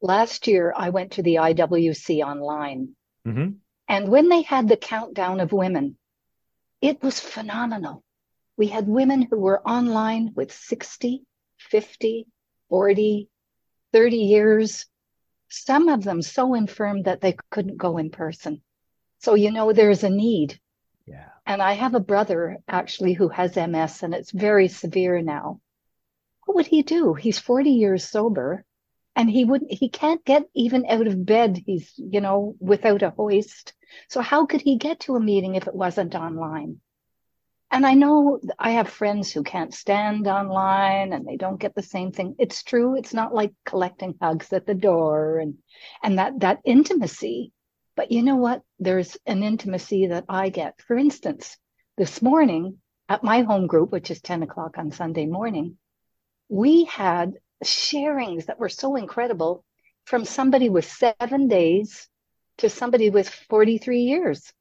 last 0.00 0.46
year 0.46 0.72
I 0.76 0.90
went 0.90 1.10
to 1.12 1.24
the 1.24 1.36
IWC 1.36 2.24
online. 2.24 2.94
Mm-hmm. 3.26 3.54
And 3.88 4.08
when 4.08 4.28
they 4.28 4.42
had 4.42 4.68
the 4.68 4.76
countdown 4.76 5.40
of 5.40 5.50
women, 5.50 5.96
it 6.80 7.02
was 7.02 7.18
phenomenal. 7.18 8.04
We 8.56 8.68
had 8.68 8.88
women 8.88 9.22
who 9.22 9.38
were 9.38 9.66
online 9.66 10.32
with 10.34 10.52
60, 10.52 11.24
50, 11.58 12.26
40, 12.68 13.28
30 13.92 14.16
years, 14.16 14.86
some 15.48 15.88
of 15.88 16.02
them 16.02 16.22
so 16.22 16.54
infirm 16.54 17.02
that 17.02 17.20
they 17.20 17.36
couldn't 17.50 17.76
go 17.76 17.98
in 17.98 18.10
person. 18.10 18.62
So, 19.20 19.34
you 19.34 19.50
know, 19.50 19.72
there's 19.72 20.04
a 20.04 20.10
need. 20.10 20.58
Yeah. 21.06 21.28
And 21.46 21.62
I 21.62 21.74
have 21.74 21.94
a 21.94 22.00
brother 22.00 22.58
actually 22.68 23.12
who 23.12 23.28
has 23.28 23.56
MS 23.56 24.02
and 24.02 24.14
it's 24.14 24.32
very 24.32 24.68
severe 24.68 25.22
now. 25.22 25.60
What 26.44 26.56
would 26.56 26.66
he 26.66 26.82
do? 26.82 27.14
He's 27.14 27.38
40 27.38 27.70
years 27.70 28.08
sober 28.08 28.64
and 29.14 29.30
he 29.30 29.44
wouldn't, 29.44 29.72
he 29.72 29.88
can't 29.88 30.24
get 30.24 30.44
even 30.54 30.84
out 30.88 31.06
of 31.06 31.24
bed. 31.24 31.62
He's, 31.64 31.92
you 31.96 32.20
know, 32.20 32.54
without 32.58 33.02
a 33.02 33.10
hoist. 33.10 33.72
So 34.08 34.20
how 34.20 34.46
could 34.46 34.60
he 34.60 34.76
get 34.76 35.00
to 35.00 35.16
a 35.16 35.20
meeting 35.20 35.54
if 35.54 35.66
it 35.66 35.74
wasn't 35.74 36.14
online? 36.14 36.80
And 37.70 37.84
I 37.84 37.94
know 37.94 38.40
I 38.58 38.70
have 38.72 38.88
friends 38.88 39.32
who 39.32 39.42
can't 39.42 39.74
stand 39.74 40.28
online 40.28 41.12
and 41.12 41.26
they 41.26 41.36
don't 41.36 41.60
get 41.60 41.74
the 41.74 41.82
same 41.82 42.12
thing. 42.12 42.36
It's 42.38 42.62
true. 42.62 42.96
It's 42.96 43.12
not 43.12 43.34
like 43.34 43.52
collecting 43.64 44.14
hugs 44.20 44.52
at 44.52 44.66
the 44.66 44.74
door 44.74 45.40
and, 45.40 45.54
and 46.02 46.18
that, 46.18 46.40
that 46.40 46.60
intimacy. 46.64 47.52
But 47.96 48.12
you 48.12 48.22
know 48.22 48.36
what? 48.36 48.62
There's 48.78 49.16
an 49.26 49.42
intimacy 49.42 50.06
that 50.08 50.24
I 50.28 50.50
get. 50.50 50.80
For 50.82 50.96
instance, 50.96 51.56
this 51.96 52.22
morning 52.22 52.78
at 53.08 53.24
my 53.24 53.42
home 53.42 53.66
group, 53.66 53.90
which 53.90 54.10
is 54.10 54.20
10 54.20 54.42
o'clock 54.42 54.78
on 54.78 54.92
Sunday 54.92 55.26
morning, 55.26 55.76
we 56.48 56.84
had 56.84 57.34
sharings 57.64 58.46
that 58.46 58.58
were 58.58 58.68
so 58.68 58.96
incredible 58.96 59.64
from 60.04 60.24
somebody 60.24 60.68
with 60.68 60.84
seven 60.84 61.48
days 61.48 62.08
to 62.58 62.70
somebody 62.70 63.10
with 63.10 63.28
43 63.28 64.00
years. 64.00 64.52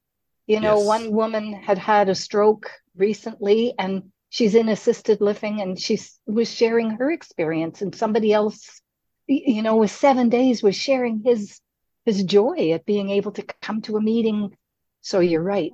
You 0.47 0.59
know, 0.59 0.77
yes. 0.77 0.87
one 0.87 1.11
woman 1.11 1.53
had 1.53 1.77
had 1.77 2.09
a 2.09 2.15
stroke 2.15 2.69
recently 2.95 3.73
and 3.79 4.11
she's 4.29 4.55
in 4.55 4.69
assisted 4.69 5.21
living 5.21 5.61
and 5.61 5.79
she 5.79 5.99
was 6.27 6.53
sharing 6.53 6.91
her 6.91 7.11
experience 7.11 7.81
and 7.81 7.95
somebody 7.95 8.31
else 8.31 8.81
you 9.27 9.63
know 9.63 9.77
with 9.77 9.89
seven 9.89 10.29
days 10.29 10.61
was 10.61 10.75
sharing 10.75 11.21
his 11.23 11.59
his 12.05 12.23
joy 12.23 12.71
at 12.73 12.85
being 12.85 13.09
able 13.09 13.31
to 13.31 13.43
come 13.61 13.81
to 13.81 13.97
a 13.97 14.01
meeting. 14.01 14.55
So 15.01 15.19
you're 15.19 15.41
right. 15.41 15.73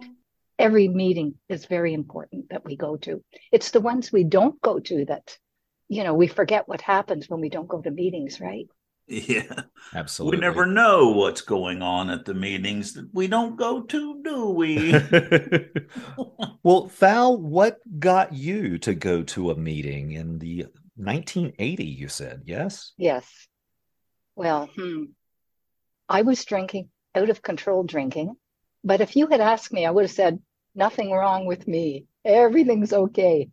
Every 0.58 0.88
meeting 0.88 1.36
is 1.50 1.66
very 1.66 1.94
important 1.94 2.50
that 2.50 2.64
we 2.64 2.78
go 2.78 2.96
to. 2.98 3.22
It's 3.52 3.72
the 3.72 3.82
ones 3.82 4.12
we 4.12 4.24
don't 4.24 4.62
go 4.62 4.80
to 4.80 5.06
that 5.06 5.38
you 5.92 6.06
know 6.06 6.14
we 6.14 6.28
forget 6.28 6.70
what 6.70 6.80
happens 6.80 7.30
when 7.30 7.42
we 7.42 7.50
don't 7.50 7.68
go 7.68 7.82
to 7.82 7.92
meetings 7.92 8.40
right 8.40 8.68
yeah, 9.08 9.64
absolutely. 9.94 10.38
We 10.38 10.42
never 10.42 10.66
know 10.66 11.10
what's 11.10 11.42
going 11.42 11.82
on 11.82 12.10
at 12.10 12.26
the 12.26 12.34
meetings 12.34 12.94
that 12.94 13.10
we 13.14 13.28
don't 13.28 13.58
go 13.58 13.82
to, 13.82 14.22
do 14.24 14.50
we? 14.50 14.94
well, 16.64 16.88
Val, 16.88 17.38
what 17.38 17.80
got 18.00 18.34
you 18.34 18.78
to 18.80 18.94
go 18.94 19.24
to 19.24 19.52
a 19.52 19.58
meeting 19.58 20.12
in 20.12 20.40
the 20.40 20.68
1980? 20.96 21.84
You 21.84 22.08
said 22.08 22.44
yes. 22.46 22.94
Yes. 22.98 23.48
Well, 24.36 24.70
hmm. 24.76 25.06
I 26.08 26.22
was 26.22 26.46
drinking 26.46 26.90
out 27.16 27.30
of 27.30 27.42
control 27.42 27.84
drinking, 27.84 28.36
but 28.84 29.02
if 29.02 29.16
you 29.16 29.28
had 29.28 29.42
asked 29.42 29.74
me, 29.74 29.86
I 29.86 29.92
would 29.92 30.04
have 30.04 30.12
said 30.12 30.40
nothing 30.76 31.12
wrong 31.12 31.46
with 31.46 31.68
me. 31.68 32.06
Everything's 32.24 32.94
okay. 32.94 33.50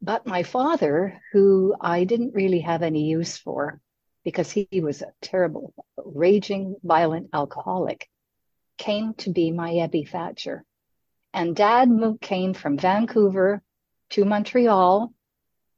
But 0.00 0.26
my 0.26 0.44
father, 0.44 1.20
who 1.32 1.74
I 1.80 2.04
didn't 2.04 2.34
really 2.34 2.60
have 2.60 2.82
any 2.82 3.04
use 3.04 3.36
for, 3.36 3.80
because 4.24 4.50
he 4.50 4.68
was 4.72 5.02
a 5.02 5.12
terrible, 5.22 5.72
raging, 5.96 6.76
violent 6.82 7.30
alcoholic, 7.32 8.08
came 8.76 9.14
to 9.14 9.30
be 9.30 9.50
my 9.50 9.70
Ebby 9.72 10.08
Thatcher. 10.08 10.64
And 11.32 11.54
dad 11.54 11.90
came 12.20 12.54
from 12.54 12.78
Vancouver 12.78 13.62
to 14.10 14.24
Montreal, 14.24 15.12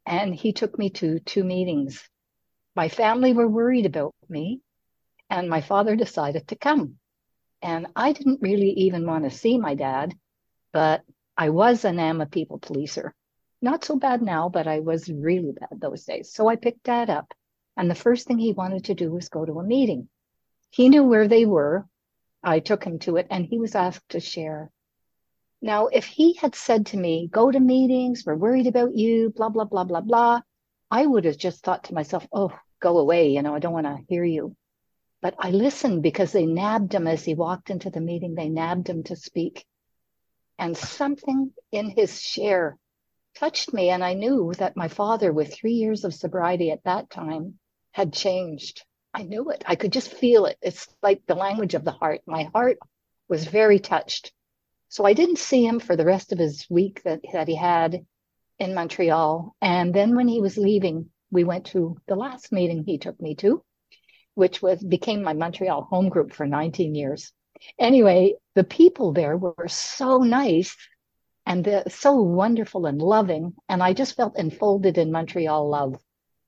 and 0.07 0.35
he 0.35 0.53
took 0.53 0.79
me 0.79 0.91
to 0.91 1.19
two 1.21 1.45
meetings. 1.45 2.09
My 2.75 2.89
family 2.89 3.33
were 3.33 3.49
worried 3.49 3.87
about 3.87 4.15
me, 4.29 4.61
and 5.29 5.49
my 5.49 5.61
father 5.61 5.97
decided 5.97 6.49
to 6.49 6.57
come. 6.57 6.97
And 7.63 7.89
I 7.95 8.13
didn't 8.13 8.43
really 8.43 8.71
even 8.71 9.07
want 9.07 9.25
to 9.25 9.31
see 9.31 9.59
my 9.59 9.75
dad, 9.75 10.15
but 10.73 11.03
I 11.37 11.51
was 11.51 11.85
an 11.85 11.99
AMA 11.99 12.27
people 12.27 12.59
pleaser. 12.59 13.15
Not 13.63 13.85
so 13.85 13.97
bad 13.97 14.23
now, 14.23 14.49
but 14.49 14.67
I 14.67 14.81
was 14.81 15.11
really 15.11 15.53
bad 15.53 15.81
those 15.81 16.05
days. 16.05 16.33
So 16.33 16.49
I 16.49 16.57
picked 16.57 16.85
dad 16.85 17.11
up 17.11 17.35
and 17.81 17.91
the 17.91 17.95
first 17.95 18.27
thing 18.27 18.37
he 18.37 18.53
wanted 18.53 18.85
to 18.85 18.95
do 18.95 19.11
was 19.11 19.31
go 19.31 19.43
to 19.43 19.59
a 19.59 19.65
meeting. 19.65 20.07
He 20.69 20.91
knew 20.91 21.03
where 21.03 21.27
they 21.27 21.47
were. 21.47 21.89
I 22.43 22.61
took 22.61 22.85
him 22.85 22.99
to 22.99 23.17
it 23.17 23.27
and 23.31 23.47
he 23.47 23.59
was 23.59 23.75
asked 23.75 24.11
to 24.11 24.21
share. 24.21 24.71
Now, 25.63 25.87
if 25.87 26.05
he 26.05 26.35
had 26.35 26.55
said 26.55 26.85
to 26.89 26.99
me, 26.99 27.27
go 27.33 27.51
to 27.51 27.59
meetings, 27.59 28.27
we're 28.27 28.37
worried 28.37 28.67
about 28.67 28.95
you, 28.95 29.31
blah, 29.35 29.49
blah, 29.49 29.65
blah, 29.65 29.85
blah, 29.85 30.03
blah, 30.03 30.43
I 30.91 31.07
would 31.07 31.25
have 31.25 31.39
just 31.39 31.65
thought 31.65 31.85
to 31.85 31.95
myself, 31.95 32.29
oh, 32.35 32.53
go 32.81 32.99
away. 32.99 33.31
You 33.31 33.41
know, 33.41 33.55
I 33.55 33.61
don't 33.61 33.73
want 33.73 33.87
to 33.87 34.05
hear 34.11 34.25
you. 34.25 34.55
But 35.23 35.37
I 35.39 35.51
listened 35.51 36.03
because 36.03 36.33
they 36.33 36.45
nabbed 36.45 36.93
him 36.93 37.07
as 37.07 37.25
he 37.25 37.33
walked 37.33 37.71
into 37.71 37.89
the 37.89 38.03
meeting. 38.03 38.35
They 38.35 38.51
nabbed 38.51 38.91
him 38.91 39.05
to 39.05 39.17
speak. 39.17 39.65
And 40.59 40.77
something 40.77 41.53
in 41.73 41.89
his 41.89 42.21
share 42.21 42.77
touched 43.37 43.73
me. 43.73 43.89
And 43.89 44.05
I 44.05 44.13
knew 44.13 44.53
that 44.59 44.77
my 44.77 44.89
father, 44.89 45.33
with 45.33 45.55
three 45.55 45.73
years 45.73 46.05
of 46.05 46.13
sobriety 46.13 46.71
at 46.71 46.85
that 46.85 47.09
time, 47.09 47.59
had 47.93 48.13
changed. 48.13 48.85
I 49.13 49.23
knew 49.23 49.51
it. 49.51 49.65
I 49.67 49.75
could 49.75 49.93
just 49.93 50.13
feel 50.13 50.47
it. 50.47 50.57
It's 50.63 50.87
like 51.03 51.23
the 51.27 51.35
language 51.35 51.75
of 51.75 51.85
the 51.85 51.91
heart. 51.91 52.21
My 52.27 52.45
heart 52.45 52.79
was 53.29 53.45
very 53.45 53.79
touched. 53.79 54.33
So 54.89 55.05
I 55.05 55.13
didn't 55.13 55.39
see 55.39 55.67
him 55.67 55.81
for 55.81 55.97
the 55.97 56.05
rest 56.05 56.33
of 56.33 56.39
his 56.39 56.67
week 56.71 57.03
that, 57.05 57.21
that 57.33 57.49
he 57.49 57.57
had 57.57 58.05
in 58.59 58.75
Montreal. 58.75 59.55
And 59.61 59.93
then 59.95 60.15
when 60.15 60.29
he 60.29 60.41
was 60.41 60.57
leaving, 60.57 61.11
we 61.31 61.45
went 61.45 61.67
to 61.67 61.97
the 62.07 62.17
last 62.17 62.53
meeting 62.53 62.85
he 62.85 62.99
took 62.99 63.21
me 63.21 63.35
to, 63.37 63.65
which 64.35 64.63
was 64.63 64.83
became 64.83 65.23
my 65.23 65.33
Montreal 65.33 65.83
home 65.83 66.09
group 66.09 66.33
for 66.33 66.47
19 66.47 66.95
years. 66.95 67.33
Anyway, 67.79 68.35
the 68.55 68.65
people 68.65 69.13
there 69.13 69.37
were 69.37 69.69
so 69.69 70.19
nice 70.19 70.77
and 71.47 71.85
so 71.89 72.15
wonderful 72.15 72.87
and 72.87 73.03
loving. 73.03 73.55
And 73.69 73.83
I 73.83 73.93
just 73.93 74.17
felt 74.17 74.39
enfolded 74.39 74.99
in 74.99 75.13
Montreal 75.13 75.69
love, 75.69 75.97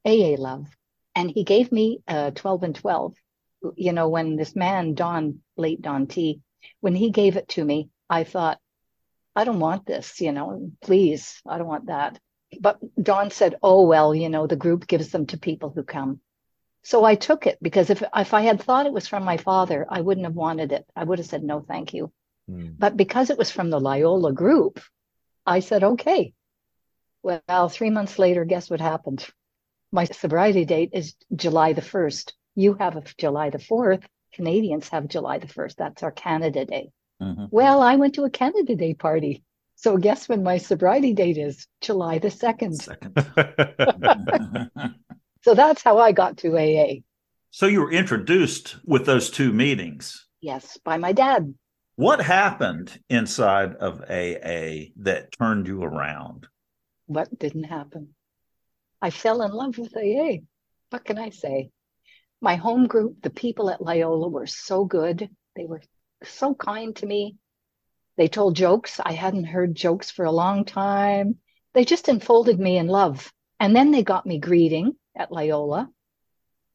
AA 0.05 0.37
love 0.39 0.67
and 1.15 1.31
he 1.31 1.45
gave 1.45 1.71
me 1.71 2.01
uh, 2.09 2.31
12 2.31 2.63
and 2.63 2.75
12 2.75 3.15
you 3.77 3.93
know 3.93 4.09
when 4.09 4.37
this 4.37 4.57
man 4.57 4.95
don 4.95 5.41
late 5.57 5.81
don 5.81 6.07
t 6.07 6.41
when 6.81 6.95
he 6.95 7.11
gave 7.11 7.37
it 7.37 7.49
to 7.49 7.65
me 7.65 7.89
i 8.11 8.25
thought 8.25 8.59
i 9.37 9.45
don't 9.45 9.61
want 9.61 9.87
this 9.87 10.21
you 10.21 10.33
know 10.33 10.71
please 10.83 11.41
i 11.47 11.59
don't 11.59 11.69
want 11.69 11.87
that. 11.87 12.19
But 12.61 12.79
don 13.03 13.31
said 13.31 13.57
oh 13.63 13.87
well 13.87 14.15
you 14.15 14.29
know 14.29 14.47
the 14.47 14.57
group 14.57 14.87
gives 14.87 15.11
them 15.11 15.27
to 15.27 15.39
people 15.39 15.71
who 15.71 15.83
come. 15.83 16.21
So 16.83 17.05
i 17.05 17.15
took 17.15 17.47
it 17.47 17.59
because 17.63 17.91
if 17.91 18.03
if 18.03 18.35
i 18.35 18.43
had 18.43 18.63
thought 18.63 18.87
it 18.87 18.93
was 18.93 19.09
from 19.09 19.25
my 19.25 19.37
father 19.37 19.87
i 19.89 20.01
wouldn't 20.01 20.27
have 20.27 20.35
wanted 20.35 20.73
it. 20.73 20.85
I 20.95 21.05
would 21.05 21.19
have 21.19 21.29
said 21.29 21.43
no 21.45 21.61
thank 21.61 21.95
you. 21.95 22.13
Mm. 22.51 22.75
but 22.77 22.97
because 22.97 23.31
it 23.31 23.39
was 23.39 23.53
from 23.53 23.71
the 23.71 23.79
loyola 23.81 24.33
group 24.33 24.81
i 25.47 25.61
said 25.61 25.85
okay. 25.85 26.35
Well 27.23 27.69
three 27.69 27.91
months 27.91 28.19
later 28.19 28.45
guess 28.45 28.69
what 28.69 28.81
happened 28.81 29.25
my 29.93 30.05
sobriety 30.05 30.65
date 30.65 30.91
is 30.95 31.15
July 31.37 31.75
the 31.75 31.83
1st. 31.83 32.33
You 32.55 32.75
have 32.75 32.97
a 32.97 33.05
July 33.19 33.51
the 33.51 33.59
4th. 33.59 34.03
Canadians 34.33 34.89
have 34.89 35.07
July 35.07 35.39
the 35.39 35.47
1st. 35.47 35.77
That's 35.77 36.03
our 36.03 36.11
Canada 36.11 36.65
Day. 36.65 36.91
Mm-hmm. 37.21 37.45
Well, 37.51 37.83
I 37.83 37.97
went 37.97 38.15
to 38.15 38.25
a 38.25 38.31
Canada 38.31 38.75
Day 38.75 38.95
party. 38.95 39.45
So 39.77 39.99
guess 39.99 40.29
when 40.29 40.43
my 40.43 40.59
sobriety 40.59 41.13
date 41.13 41.37
is? 41.37 41.67
July 41.83 42.19
the 42.19 42.29
2nd. 42.29 42.75
Second. 42.75 43.15
so 45.43 45.55
that's 45.55 45.83
how 45.83 45.99
I 45.99 46.13
got 46.13 46.39
to 46.39 46.57
AA. 46.57 47.01
So 47.51 47.67
you 47.67 47.81
were 47.81 47.93
introduced 47.93 48.77
with 48.87 49.05
those 49.05 49.29
two 49.29 49.53
meetings? 49.53 50.27
Yes, 50.41 50.79
by 50.83 50.97
my 50.97 51.13
dad. 51.13 51.53
What 51.97 52.23
happened 52.23 52.99
inside 53.11 53.75
of 53.75 54.01
AA 54.01 54.89
that 54.97 55.33
turned 55.39 55.67
you 55.67 55.83
around? 55.83 56.47
What 57.07 57.39
didn't 57.39 57.65
happen? 57.65 58.15
I 59.05 59.11
fell 59.11 59.43
in 59.43 59.51
love 59.51 59.79
with 59.79 59.97
AA. 59.97 60.45
What 60.91 61.05
can 61.05 61.19
I 61.19 61.31
say? 61.31 61.71
My 62.41 62.55
home 62.55 62.87
group, 62.87 63.21
the 63.21 63.31
people 63.31 63.69
at 63.69 63.83
Loyola 63.83 64.29
were 64.29 64.47
so 64.47 64.85
good. 64.85 65.29
They 65.57 65.65
were 65.65 65.83
so 66.23 66.55
kind 66.55 66.95
to 66.97 67.07
me. 67.07 67.37
They 68.17 68.29
told 68.29 68.55
jokes. 68.55 69.01
I 69.05 69.13
hadn't 69.13 69.45
heard 69.45 69.75
jokes 69.75 70.13
for 70.13 70.25
a 70.25 70.31
long 70.31 70.65
time. 70.65 71.39
They 71.75 71.85
just 71.85 72.09
enfolded 72.09 72.61
me 72.61 72.79
in 72.79 72.87
love. 72.87 73.33
And 73.59 73.75
then 73.75 73.91
they 73.91 74.05
got 74.05 74.25
me 74.25 74.39
greeting 74.39 74.93
at 75.17 75.33
Loyola. 75.33 75.91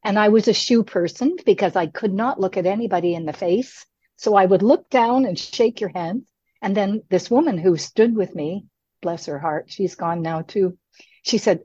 And 0.03 0.19
I 0.19 0.27
was 0.27 0.49
a 0.49 0.53
shoe 0.53 0.83
person 0.83 1.37
because 1.45 1.77
I 1.77 1.87
could 1.87 2.13
not 2.13 2.41
look 2.41 2.57
at 2.57 2.65
anybody 2.65 3.15
in 3.15 3.25
the 3.25 3.31
face. 3.31 3.85
So 4.17 4.35
I 4.35 4.45
would 4.45 4.63
look 4.63 4.89
down 4.89 5.25
and 5.25 5.39
shake 5.39 5.79
your 5.79 5.91
hand. 5.95 6.25
And 6.61 6.75
then 6.75 7.03
this 7.09 7.31
woman 7.31 7.57
who 7.57 7.77
stood 7.77 8.17
with 8.17 8.35
me, 8.35 8.65
bless 9.01 9.27
her 9.27 9.39
heart, 9.39 9.71
she's 9.71 9.95
gone 9.95 10.21
now 10.21 10.41
too. 10.41 10.77
She 11.23 11.37
said, 11.37 11.61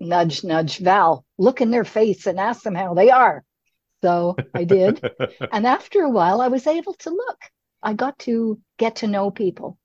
nudge, 0.00 0.42
nudge, 0.42 0.78
Val, 0.78 1.24
look 1.38 1.60
in 1.60 1.70
their 1.70 1.84
face 1.84 2.26
and 2.26 2.40
ask 2.40 2.62
them 2.62 2.74
how 2.74 2.94
they 2.94 3.10
are. 3.10 3.44
So 4.02 4.36
I 4.54 4.64
did. 4.64 5.00
and 5.52 5.66
after 5.66 6.02
a 6.02 6.10
while, 6.10 6.40
I 6.40 6.48
was 6.48 6.66
able 6.66 6.94
to 6.94 7.10
look. 7.10 7.38
I 7.82 7.92
got 7.92 8.18
to 8.20 8.60
get 8.78 8.96
to 8.96 9.06
know 9.06 9.30
people. 9.30 9.78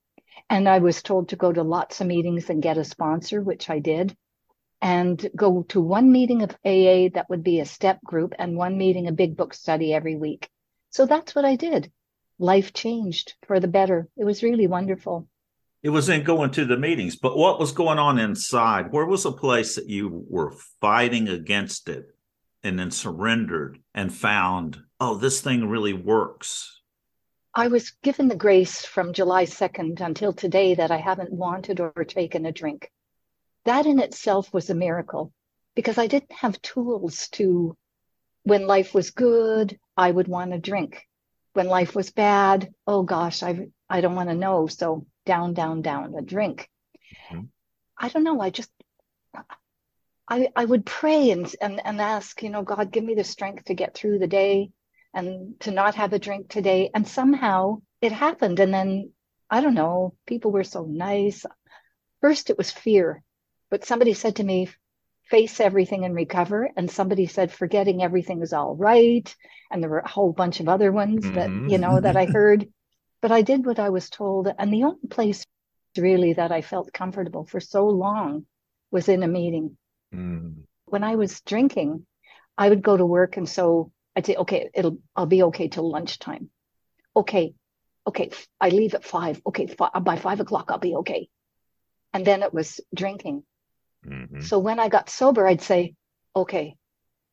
And 0.50 0.68
I 0.70 0.80
was 0.80 1.02
told 1.02 1.30
to 1.30 1.36
go 1.36 1.52
to 1.52 1.64
lots 1.64 2.02
of 2.02 2.08
meetings 2.08 2.50
and 2.50 2.62
get 2.62 2.78
a 2.78 2.84
sponsor, 2.84 3.42
which 3.42 3.70
I 3.70 3.80
did, 3.80 4.16
and 4.82 5.30
go 5.36 5.64
to 5.70 5.82
one 5.82 6.12
meeting 6.12 6.44
of 6.44 6.52
AA 6.66 7.10
that 7.14 7.28
would 7.30 7.44
be 7.44 7.60
a 7.60 7.66
step 7.66 8.02
group 8.04 8.34
and 8.38 8.58
one 8.58 8.78
meeting, 8.78 9.08
a 9.08 9.12
big 9.14 9.36
book 9.36 9.54
study 9.54 9.94
every 9.94 10.16
week. 10.16 10.50
So 10.92 11.06
that's 11.06 11.34
what 11.34 11.46
I 11.46 11.56
did. 11.56 11.92
Life 12.38 12.74
changed 12.74 13.36
for 13.46 13.60
the 13.60 13.68
better. 13.68 14.08
It 14.18 14.26
was 14.26 14.44
really 14.44 14.68
wonderful. 14.68 15.28
It 15.86 15.92
was 15.92 16.10
in 16.10 16.24
going 16.24 16.50
to 16.54 16.66
the 16.66 16.78
meetings, 16.78 17.16
but 17.16 17.38
what 17.38 17.60
was 17.60 17.72
going 17.72 18.00
on 18.00 18.18
inside? 18.18 18.92
Where 18.92 19.06
was 19.06 19.24
a 19.24 19.32
place 19.32 19.76
that 19.76 19.88
you 19.88 20.26
were 20.28 20.56
fighting 20.82 21.28
against 21.30 21.90
it 21.90 22.08
and 22.64 22.80
then 22.80 22.90
surrendered 22.90 23.78
and 23.94 24.12
found, 24.12 24.82
oh, 25.00 25.14
this 25.14 25.42
thing 25.42 25.70
really 25.70 25.94
works? 25.94 26.82
I 27.54 27.68
was 27.68 27.92
given 28.02 28.30
the 28.30 28.36
grace 28.36 28.84
from 28.84 29.14
July 29.14 29.46
2nd 29.46 30.02
until 30.02 30.34
today 30.34 30.74
that 30.74 30.90
I 30.90 30.98
haven't 30.98 31.32
wanted 31.32 31.80
or 31.80 31.92
taken 32.04 32.48
a 32.48 32.52
drink. 32.52 32.92
That 33.66 33.86
in 33.86 34.00
itself 34.00 34.52
was 34.52 34.72
a 34.72 34.74
miracle 34.74 35.32
because 35.76 36.00
I 36.00 36.08
didn't 36.08 36.32
have 36.32 36.60
tools 36.64 37.28
to, 37.34 37.78
when 38.42 38.66
life 38.66 38.96
was 38.96 39.12
good, 39.12 39.78
I 39.96 40.10
would 40.10 40.28
want 40.28 40.52
to 40.52 40.58
drink. 40.58 41.08
When 41.54 41.68
life 41.68 41.94
was 41.94 42.10
bad, 42.10 42.74
oh 42.88 43.04
gosh, 43.04 43.44
I 43.44 43.68
I 43.88 44.02
don't 44.02 44.16
want 44.16 44.30
to 44.30 44.36
know. 44.36 44.66
So 44.66 45.06
down, 45.26 45.54
down, 45.54 45.82
down, 45.82 46.16
a 46.16 46.22
drink. 46.22 46.70
Mm-hmm. 47.32 47.46
I 47.98 48.10
don't 48.10 48.24
know. 48.24 48.40
I 48.40 48.50
just, 48.50 48.70
I, 50.28 50.50
I 50.56 50.66
would 50.66 50.86
pray 50.86 51.32
and, 51.32 51.54
and, 51.62 51.82
and 51.84 52.02
ask, 52.02 52.42
you 52.42 52.50
know, 52.50 52.64
God, 52.64 52.92
give 52.92 53.04
me 53.04 53.16
the 53.16 53.24
strength 53.24 53.66
to 53.66 53.74
get 53.74 53.94
through 53.94 54.20
the 54.20 54.28
day 54.28 54.72
and 55.14 55.60
to 55.62 55.72
not 55.72 55.96
have 55.96 56.14
a 56.14 56.20
drink 56.20 56.50
today. 56.50 56.90
And 56.94 57.08
somehow 57.08 57.82
it 58.02 58.12
happened. 58.12 58.60
And 58.60 58.74
then, 58.74 59.12
I 59.50 59.62
don't 59.62 59.76
know, 59.76 60.16
people 60.26 60.52
were 60.52 60.64
so 60.64 60.86
nice. 60.86 61.46
First, 62.22 62.50
it 62.50 62.58
was 62.58 62.72
fear, 62.72 63.22
but 63.70 63.86
somebody 63.86 64.14
said 64.14 64.38
to 64.38 64.44
me, 64.44 64.70
face 65.30 65.60
everything 65.60 66.06
and 66.06 66.16
recover. 66.16 66.70
And 66.76 66.90
somebody 66.90 67.28
said, 67.28 67.52
forgetting 67.52 68.04
everything 68.04 68.42
is 68.42 68.54
all 68.54 68.76
right. 68.76 69.34
And 69.72 69.82
there 69.82 69.90
were 69.90 70.00
a 70.00 70.08
whole 70.08 70.34
bunch 70.34 70.60
of 70.60 70.70
other 70.70 70.92
ones 70.92 71.24
mm-hmm. 71.24 71.36
that, 71.36 71.72
you 71.72 71.78
know, 71.78 72.00
that 72.00 72.16
I 72.16 72.26
heard. 72.26 72.68
But 73.22 73.32
I 73.32 73.42
did 73.42 73.66
what 73.66 73.80
I 73.80 73.90
was 73.90 74.10
told. 74.10 74.48
And 74.58 74.72
the 74.72 74.84
only 74.84 75.08
place 75.10 75.46
really 75.98 76.34
that 76.34 76.52
I 76.52 76.62
felt 76.62 76.94
comfortable 76.94 77.46
for 77.46 77.60
so 77.60 77.88
long 77.88 78.46
was 78.92 79.10
in 79.10 79.24
a 79.24 79.28
meeting. 79.28 79.78
Mm. 80.14 80.64
When 80.86 81.04
I 81.04 81.16
was 81.16 81.42
drinking, 81.42 82.06
I 82.58 82.70
would 82.70 82.82
go 82.82 82.96
to 82.96 83.06
work. 83.06 83.38
And 83.38 83.48
so 83.50 83.92
I'd 84.16 84.26
say, 84.26 84.36
okay, 84.36 84.70
it'll, 84.74 85.00
I'll 85.16 85.26
be 85.26 85.44
okay 85.44 85.68
till 85.68 85.90
lunchtime. 85.90 86.50
Okay. 87.16 87.54
Okay. 88.08 88.30
I 88.62 88.70
leave 88.70 88.94
at 88.94 89.04
five. 89.04 89.42
Okay. 89.46 89.68
F- 89.78 90.04
by 90.04 90.18
five 90.18 90.40
o'clock, 90.40 90.70
I'll 90.70 90.78
be 90.78 90.96
okay. 90.96 91.30
And 92.14 92.26
then 92.26 92.44
it 92.44 92.54
was 92.54 92.80
drinking. 92.94 93.44
Mm-hmm. 94.06 94.42
So 94.42 94.60
when 94.60 94.80
I 94.80 94.90
got 94.90 95.10
sober, 95.10 95.48
I'd 95.48 95.62
say, 95.62 95.96
okay. 96.36 96.76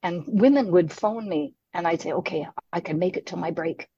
And 0.02 0.24
women 0.26 0.72
would 0.72 0.92
phone 0.92 1.28
me 1.28 1.54
and 1.72 1.86
I'd 1.86 2.00
say, 2.00 2.12
okay, 2.12 2.48
I 2.72 2.80
can 2.80 2.98
make 2.98 3.16
it 3.16 3.26
till 3.26 3.38
my 3.38 3.50
break 3.50 3.88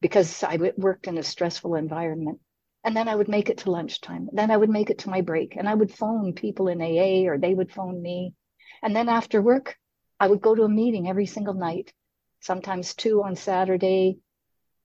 because 0.00 0.42
I 0.42 0.72
worked 0.76 1.06
in 1.06 1.18
a 1.18 1.22
stressful 1.22 1.74
environment. 1.74 2.40
And 2.82 2.96
then 2.96 3.08
I 3.08 3.14
would 3.14 3.28
make 3.28 3.50
it 3.50 3.58
to 3.58 3.70
lunchtime. 3.70 4.30
Then 4.32 4.50
I 4.50 4.56
would 4.56 4.70
make 4.70 4.88
it 4.88 5.00
to 5.00 5.10
my 5.10 5.20
break 5.20 5.56
and 5.56 5.68
I 5.68 5.74
would 5.74 5.92
phone 5.92 6.32
people 6.32 6.68
in 6.68 6.80
AA 6.80 7.30
or 7.30 7.36
they 7.36 7.52
would 7.52 7.72
phone 7.72 8.00
me. 8.00 8.34
And 8.82 8.96
then 8.96 9.08
after 9.08 9.42
work, 9.42 9.76
I 10.18 10.28
would 10.28 10.40
go 10.40 10.54
to 10.54 10.62
a 10.64 10.68
meeting 10.68 11.08
every 11.08 11.26
single 11.26 11.54
night, 11.54 11.92
sometimes 12.40 12.94
two 12.94 13.22
on 13.22 13.36
Saturday. 13.36 14.18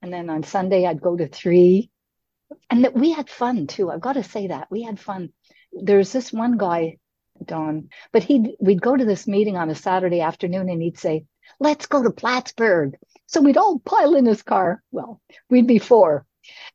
And 0.01 0.11
then 0.11 0.29
on 0.29 0.43
Sunday, 0.43 0.85
I'd 0.85 1.01
go 1.01 1.15
to 1.15 1.27
three. 1.27 1.89
And 2.69 2.83
that 2.83 2.93
we 2.95 3.11
had 3.11 3.29
fun 3.29 3.67
too. 3.67 3.89
I've 3.89 4.01
got 4.01 4.13
to 4.13 4.23
say 4.23 4.47
that 4.47 4.69
we 4.69 4.83
had 4.83 4.99
fun. 4.99 5.29
There's 5.71 6.11
this 6.11 6.33
one 6.33 6.57
guy, 6.57 6.97
Don, 7.43 7.89
but 8.11 8.23
he'd, 8.23 8.55
we'd 8.59 8.81
go 8.81 8.95
to 8.95 9.05
this 9.05 9.27
meeting 9.27 9.55
on 9.55 9.69
a 9.69 9.75
Saturday 9.75 10.21
afternoon 10.21 10.69
and 10.69 10.81
he'd 10.81 10.99
say, 10.99 11.25
let's 11.59 11.85
go 11.85 12.03
to 12.03 12.11
Plattsburgh. 12.11 12.97
So 13.27 13.41
we'd 13.41 13.57
all 13.57 13.79
pile 13.79 14.15
in 14.15 14.25
his 14.25 14.43
car. 14.43 14.81
Well, 14.91 15.21
we'd 15.49 15.67
be 15.67 15.79
four. 15.79 16.25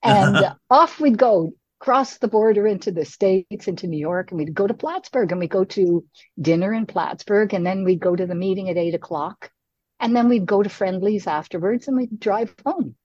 And 0.02 0.36
uh-huh. 0.36 0.54
off 0.70 1.00
we'd 1.00 1.18
go, 1.18 1.52
cross 1.78 2.18
the 2.18 2.28
border 2.28 2.66
into 2.66 2.92
the 2.92 3.04
States, 3.04 3.68
into 3.68 3.86
New 3.86 3.98
York, 3.98 4.30
and 4.30 4.38
we'd 4.38 4.54
go 4.54 4.66
to 4.66 4.74
Plattsburgh 4.74 5.32
and 5.32 5.40
we'd 5.40 5.50
go 5.50 5.64
to 5.64 6.04
dinner 6.40 6.72
in 6.74 6.86
Plattsburgh. 6.86 7.54
And 7.54 7.64
then 7.64 7.84
we'd 7.84 8.00
go 8.00 8.14
to 8.14 8.26
the 8.26 8.34
meeting 8.34 8.68
at 8.68 8.76
eight 8.76 8.94
o'clock. 8.94 9.50
And 9.98 10.16
then 10.16 10.28
we'd 10.28 10.46
go 10.46 10.62
to 10.62 10.68
friendlies 10.68 11.26
afterwards 11.26 11.88
and 11.88 11.96
we'd 11.96 12.18
drive 12.18 12.54
home. 12.64 12.96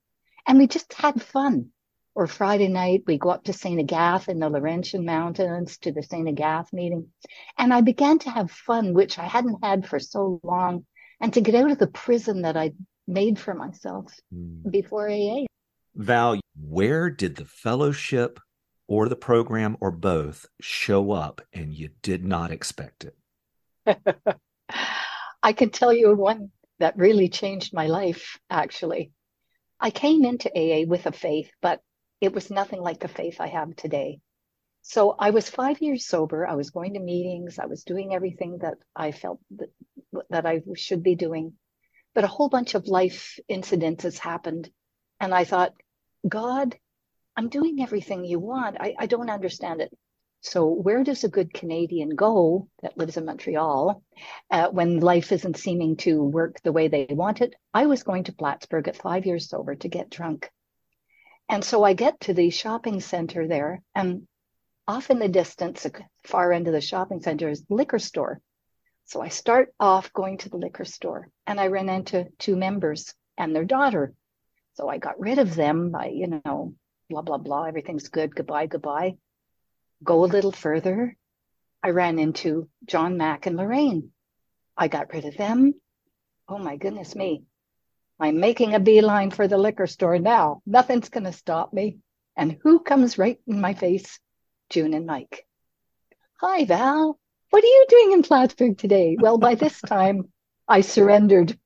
And 0.48 0.58
we 0.58 0.68
just 0.68 0.94
had 0.94 1.22
fun. 1.22 1.72
Or 2.18 2.28
Friday 2.28 2.70
night, 2.70 3.04
we 3.06 3.18
go 3.18 3.30
up 3.30 3.44
to 3.44 3.54
St. 3.54 3.78
Agathe 3.78 4.30
in 4.30 4.40
the 4.40 4.50
Laurentian 4.50 5.04
Mountains 5.04 5.78
to 5.80 5.92
the 5.92 6.02
St. 6.02 6.30
Agathe 6.30 6.72
meeting. 6.72 7.10
And 7.58 7.74
I 7.74 7.82
began 7.82 8.20
to 8.20 8.30
have 8.30 8.50
fun, 8.50 8.94
which 8.94 9.20
I 9.20 9.26
hadn't 9.26 9.66
had 9.66 9.86
for 9.86 10.00
so 10.00 10.40
long, 10.42 10.86
and 11.20 11.34
to 11.34 11.42
get 11.42 11.56
out 11.56 11.72
of 11.72 11.78
the 11.78 11.88
prison 11.88 12.44
that 12.44 12.56
I'd 12.56 12.76
made 13.08 13.40
for 13.40 13.54
myself 13.54 14.14
mm. 14.34 14.70
before 14.70 15.10
AA. 15.10 15.46
Val, 15.96 16.40
where 16.60 17.10
did 17.10 17.36
the 17.36 17.46
fellowship 17.46 18.40
or 18.88 19.10
the 19.10 19.16
program 19.16 19.78
or 19.80 19.92
both 19.92 20.46
show 20.62 21.12
up 21.12 21.42
and 21.54 21.74
you 21.74 21.90
did 22.02 22.26
not 22.26 22.52
expect 22.52 23.06
it? 23.06 23.16
I 25.44 25.54
can 25.54 25.70
tell 25.70 25.94
you 25.94 26.14
one 26.16 26.52
that 26.80 26.98
really 26.98 27.30
changed 27.30 27.74
my 27.74 27.88
life, 27.88 28.40
actually. 28.50 29.12
I 29.80 29.92
came 29.92 30.26
into 30.26 30.50
AA 30.50 30.86
with 30.88 31.06
a 31.06 31.12
faith, 31.12 31.52
but 31.62 31.82
it 32.22 32.34
was 32.34 32.50
nothing 32.50 32.82
like 32.82 33.00
the 33.00 33.08
faith 33.08 33.40
I 33.40 33.48
have 33.48 33.76
today. 33.76 34.20
So 34.82 35.16
I 35.18 35.32
was 35.32 35.50
five 35.50 35.82
years 35.82 36.06
sober. 36.06 36.46
I 36.46 36.56
was 36.56 36.70
going 36.70 36.94
to 36.94 37.00
meetings. 37.00 37.58
I 37.60 37.66
was 37.66 37.84
doing 37.84 38.14
everything 38.14 38.60
that 38.60 38.76
I 38.96 39.12
felt 39.12 39.40
that, 39.52 39.70
that 40.30 40.46
I 40.46 40.62
should 40.76 41.02
be 41.04 41.16
doing 41.16 41.54
but 42.16 42.24
a 42.24 42.28
whole 42.28 42.50
bunch 42.50 42.74
of 42.74 42.88
life 42.88 43.38
incidents 43.48 44.04
has 44.04 44.18
happened. 44.18 44.72
And 45.20 45.34
I 45.34 45.44
thought, 45.44 45.74
God, 46.28 46.76
I'm 47.36 47.50
doing 47.50 47.82
everything 47.82 48.26
you 48.26 48.40
want. 48.40 48.78
I, 48.80 48.96
I 48.98 49.06
don't 49.06 49.30
understand 49.30 49.82
it. 49.82 49.96
So, 50.42 50.68
where 50.68 51.04
does 51.04 51.24
a 51.24 51.30
good 51.30 51.54
Canadian 51.54 52.10
go 52.10 52.70
that 52.82 52.98
lives 52.98 53.18
in 53.18 53.26
Montreal 53.26 54.02
uh, 54.52 54.70
when 54.70 55.00
life 55.00 55.32
isn't 55.32 55.58
seeming 55.58 55.98
to 55.98 56.24
work 56.24 56.62
the 56.62 56.72
way 56.72 56.88
they 56.88 57.08
want 57.10 57.42
it? 57.42 57.56
I 57.74 57.88
was 57.88 58.04
going 58.04 58.26
to 58.26 58.34
Plattsburgh 58.34 58.88
at 58.88 58.96
five 58.96 59.26
years 59.26 59.50
sober 59.50 59.76
to 59.76 59.90
get 59.90 60.10
drunk. 60.10 60.50
And 61.50 61.64
so 61.64 61.84
I 61.84 61.94
get 61.94 62.20
to 62.22 62.34
the 62.34 62.50
shopping 62.52 63.02
center 63.02 63.48
there, 63.48 63.82
and 63.94 64.28
off 64.88 65.10
in 65.10 65.20
the 65.20 65.28
distance, 65.28 65.86
far 66.24 66.54
end 66.54 66.68
of 66.68 66.74
the 66.74 66.82
shopping 66.82 67.22
center 67.22 67.50
is 67.50 67.66
liquor 67.70 68.00
store. 68.00 68.40
So 69.06 69.22
I 69.22 69.30
start 69.30 69.74
off 69.80 70.14
going 70.14 70.40
to 70.40 70.50
the 70.50 70.58
liquor 70.58 70.86
store 70.86 71.30
and 71.46 71.60
I 71.60 71.68
ran 71.68 71.90
into 71.90 72.28
two 72.40 72.56
members 72.56 73.14
and 73.38 73.56
their 73.56 73.66
daughter. 73.66 74.14
So 74.74 74.90
I 74.90 74.98
got 74.98 75.20
rid 75.20 75.40
of 75.40 75.56
them 75.56 75.92
by, 75.92 76.08
you 76.08 76.42
know, 76.44 76.74
blah, 77.10 77.22
blah, 77.22 77.38
blah. 77.38 77.66
Everything's 77.66 78.10
good. 78.10 78.36
Goodbye, 78.36 78.68
goodbye. 78.68 79.18
Go 80.04 80.26
a 80.26 80.28
little 80.28 80.52
further. 80.52 81.16
I 81.84 81.92
ran 81.92 82.18
into 82.18 82.68
John 82.86 83.16
Mack 83.18 83.46
and 83.46 83.58
Lorraine. 83.58 84.12
I 84.76 84.88
got 84.88 85.14
rid 85.14 85.26
of 85.26 85.38
them. 85.38 85.76
Oh 86.50 86.58
my 86.58 86.76
goodness 86.76 87.16
me. 87.16 87.44
I'm 88.20 88.40
making 88.40 88.74
a 88.74 88.80
beeline 88.80 89.30
for 89.30 89.48
the 89.48 89.58
liquor 89.58 89.88
store 89.88 90.18
now. 90.18 90.62
Nothing's 90.66 91.10
going 91.10 91.26
to 91.26 91.34
stop 91.34 91.74
me. 91.74 92.00
And 92.36 92.58
who 92.64 92.80
comes 92.80 93.18
right 93.18 93.40
in 93.46 93.62
my 93.62 93.74
face? 93.74 94.20
June 94.70 94.94
and 94.94 95.06
Mike. 95.06 95.46
Hi, 96.42 96.66
Val. 96.66 97.20
What 97.56 97.64
are 97.64 97.68
you 97.68 97.86
doing 97.88 98.12
in 98.12 98.22
Plattsburgh 98.24 98.78
today? 98.78 99.16
Well, 99.18 99.38
by 99.38 99.56
this 99.56 99.80
time, 99.80 100.28
I 100.68 100.82
surrendered. 100.82 101.58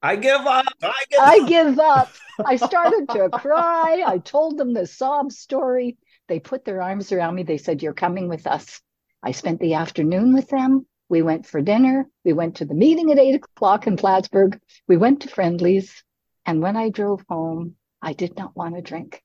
I 0.00 0.14
give 0.14 0.40
up. 0.40 0.66
I 0.80 1.02
give 1.10 1.20
I 1.20 1.38
up. 1.38 1.48
give 1.48 1.78
up. 1.80 2.08
I 2.46 2.54
started 2.54 3.08
to 3.08 3.28
cry. 3.32 4.04
I 4.06 4.18
told 4.18 4.56
them 4.56 4.72
the 4.72 4.86
sob 4.86 5.32
story. 5.32 5.96
They 6.28 6.38
put 6.38 6.64
their 6.64 6.80
arms 6.80 7.10
around 7.10 7.34
me. 7.34 7.42
They 7.42 7.58
said, 7.58 7.82
You're 7.82 7.92
coming 7.92 8.28
with 8.28 8.46
us. 8.46 8.80
I 9.20 9.32
spent 9.32 9.58
the 9.58 9.74
afternoon 9.74 10.32
with 10.32 10.48
them. 10.48 10.86
We 11.08 11.22
went 11.22 11.44
for 11.44 11.60
dinner. 11.60 12.06
We 12.24 12.34
went 12.34 12.58
to 12.58 12.64
the 12.64 12.74
meeting 12.74 13.10
at 13.10 13.18
eight 13.18 13.34
o'clock 13.34 13.88
in 13.88 13.96
Plattsburgh. 13.96 14.60
We 14.86 14.96
went 14.96 15.22
to 15.22 15.28
Friendlies. 15.28 16.04
And 16.46 16.62
when 16.62 16.76
I 16.76 16.90
drove 16.90 17.24
home, 17.28 17.74
I 18.00 18.12
did 18.12 18.36
not 18.36 18.54
want 18.54 18.76
to 18.76 18.80
drink. 18.80 19.20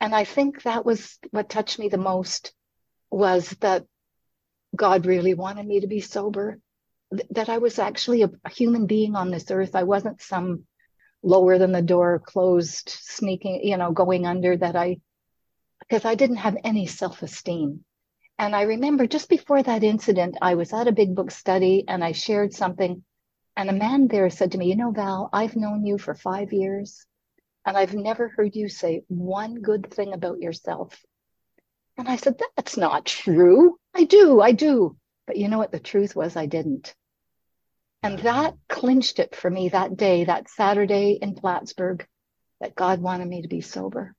And 0.00 0.14
I 0.14 0.22
think 0.22 0.62
that 0.62 0.86
was 0.86 1.18
what 1.32 1.48
touched 1.48 1.80
me 1.80 1.88
the 1.88 1.98
most 1.98 2.52
was 3.10 3.50
that 3.62 3.84
God 4.74 5.06
really 5.06 5.34
wanted 5.34 5.66
me 5.66 5.80
to 5.80 5.86
be 5.86 6.00
sober, 6.00 6.58
that 7.30 7.48
I 7.48 7.58
was 7.58 7.78
actually 7.78 8.22
a, 8.22 8.30
human 8.50 8.86
being 8.86 9.14
on 9.14 9.30
this 9.30 9.50
earth. 9.50 9.74
I 9.74 9.84
wasn't 9.84 10.20
some 10.20 10.64
lower 11.22 11.58
than 11.58 11.72
the 11.72 11.82
door 11.82 12.20
closed, 12.24 12.88
sneaking, 12.88 13.60
you 13.64 13.76
know, 13.76 13.92
going 13.92 14.26
under 14.26 14.56
that 14.56 14.76
I, 14.76 14.98
because 15.80 16.04
I 16.04 16.14
didn't 16.14 16.36
have 16.36 16.56
any 16.64 16.86
self 16.86 17.22
esteem. 17.22 17.84
And 18.38 18.54
I 18.54 18.62
remember 18.62 19.06
just 19.06 19.28
before 19.28 19.62
that 19.62 19.82
incident, 19.82 20.36
I 20.42 20.54
was 20.54 20.72
at 20.72 20.88
a 20.88 20.92
big 20.92 21.14
book 21.14 21.30
study 21.30 21.84
and 21.88 22.04
I 22.04 22.12
shared 22.12 22.52
something. 22.52 23.02
And 23.56 23.70
a 23.70 23.72
man 23.72 24.08
there 24.08 24.28
said 24.28 24.52
to 24.52 24.58
me, 24.58 24.68
You 24.68 24.76
know, 24.76 24.90
Val, 24.90 25.30
I've 25.32 25.56
known 25.56 25.86
you 25.86 25.96
for 25.96 26.14
five 26.14 26.52
years 26.52 27.06
and 27.64 27.76
I've 27.76 27.94
never 27.94 28.28
heard 28.28 28.54
you 28.54 28.68
say 28.68 29.02
one 29.08 29.60
good 29.60 29.90
thing 29.90 30.12
about 30.12 30.40
yourself. 30.40 31.02
And 31.96 32.08
I 32.08 32.16
said, 32.16 32.40
That's 32.56 32.76
not 32.76 33.06
true. 33.06 33.78
I 33.94 34.04
do, 34.04 34.40
I 34.40 34.52
do. 34.52 34.96
But 35.26 35.36
you 35.36 35.48
know 35.48 35.58
what? 35.58 35.72
The 35.72 35.80
truth 35.80 36.14
was, 36.14 36.36
I 36.36 36.46
didn't. 36.46 36.94
And 38.02 38.18
that 38.20 38.54
clinched 38.68 39.18
it 39.18 39.34
for 39.34 39.50
me 39.50 39.70
that 39.70 39.96
day, 39.96 40.24
that 40.24 40.48
Saturday 40.48 41.18
in 41.20 41.34
Plattsburgh, 41.34 42.06
that 42.60 42.76
God 42.76 43.00
wanted 43.00 43.26
me 43.26 43.42
to 43.42 43.48
be 43.48 43.60
sober 43.60 44.14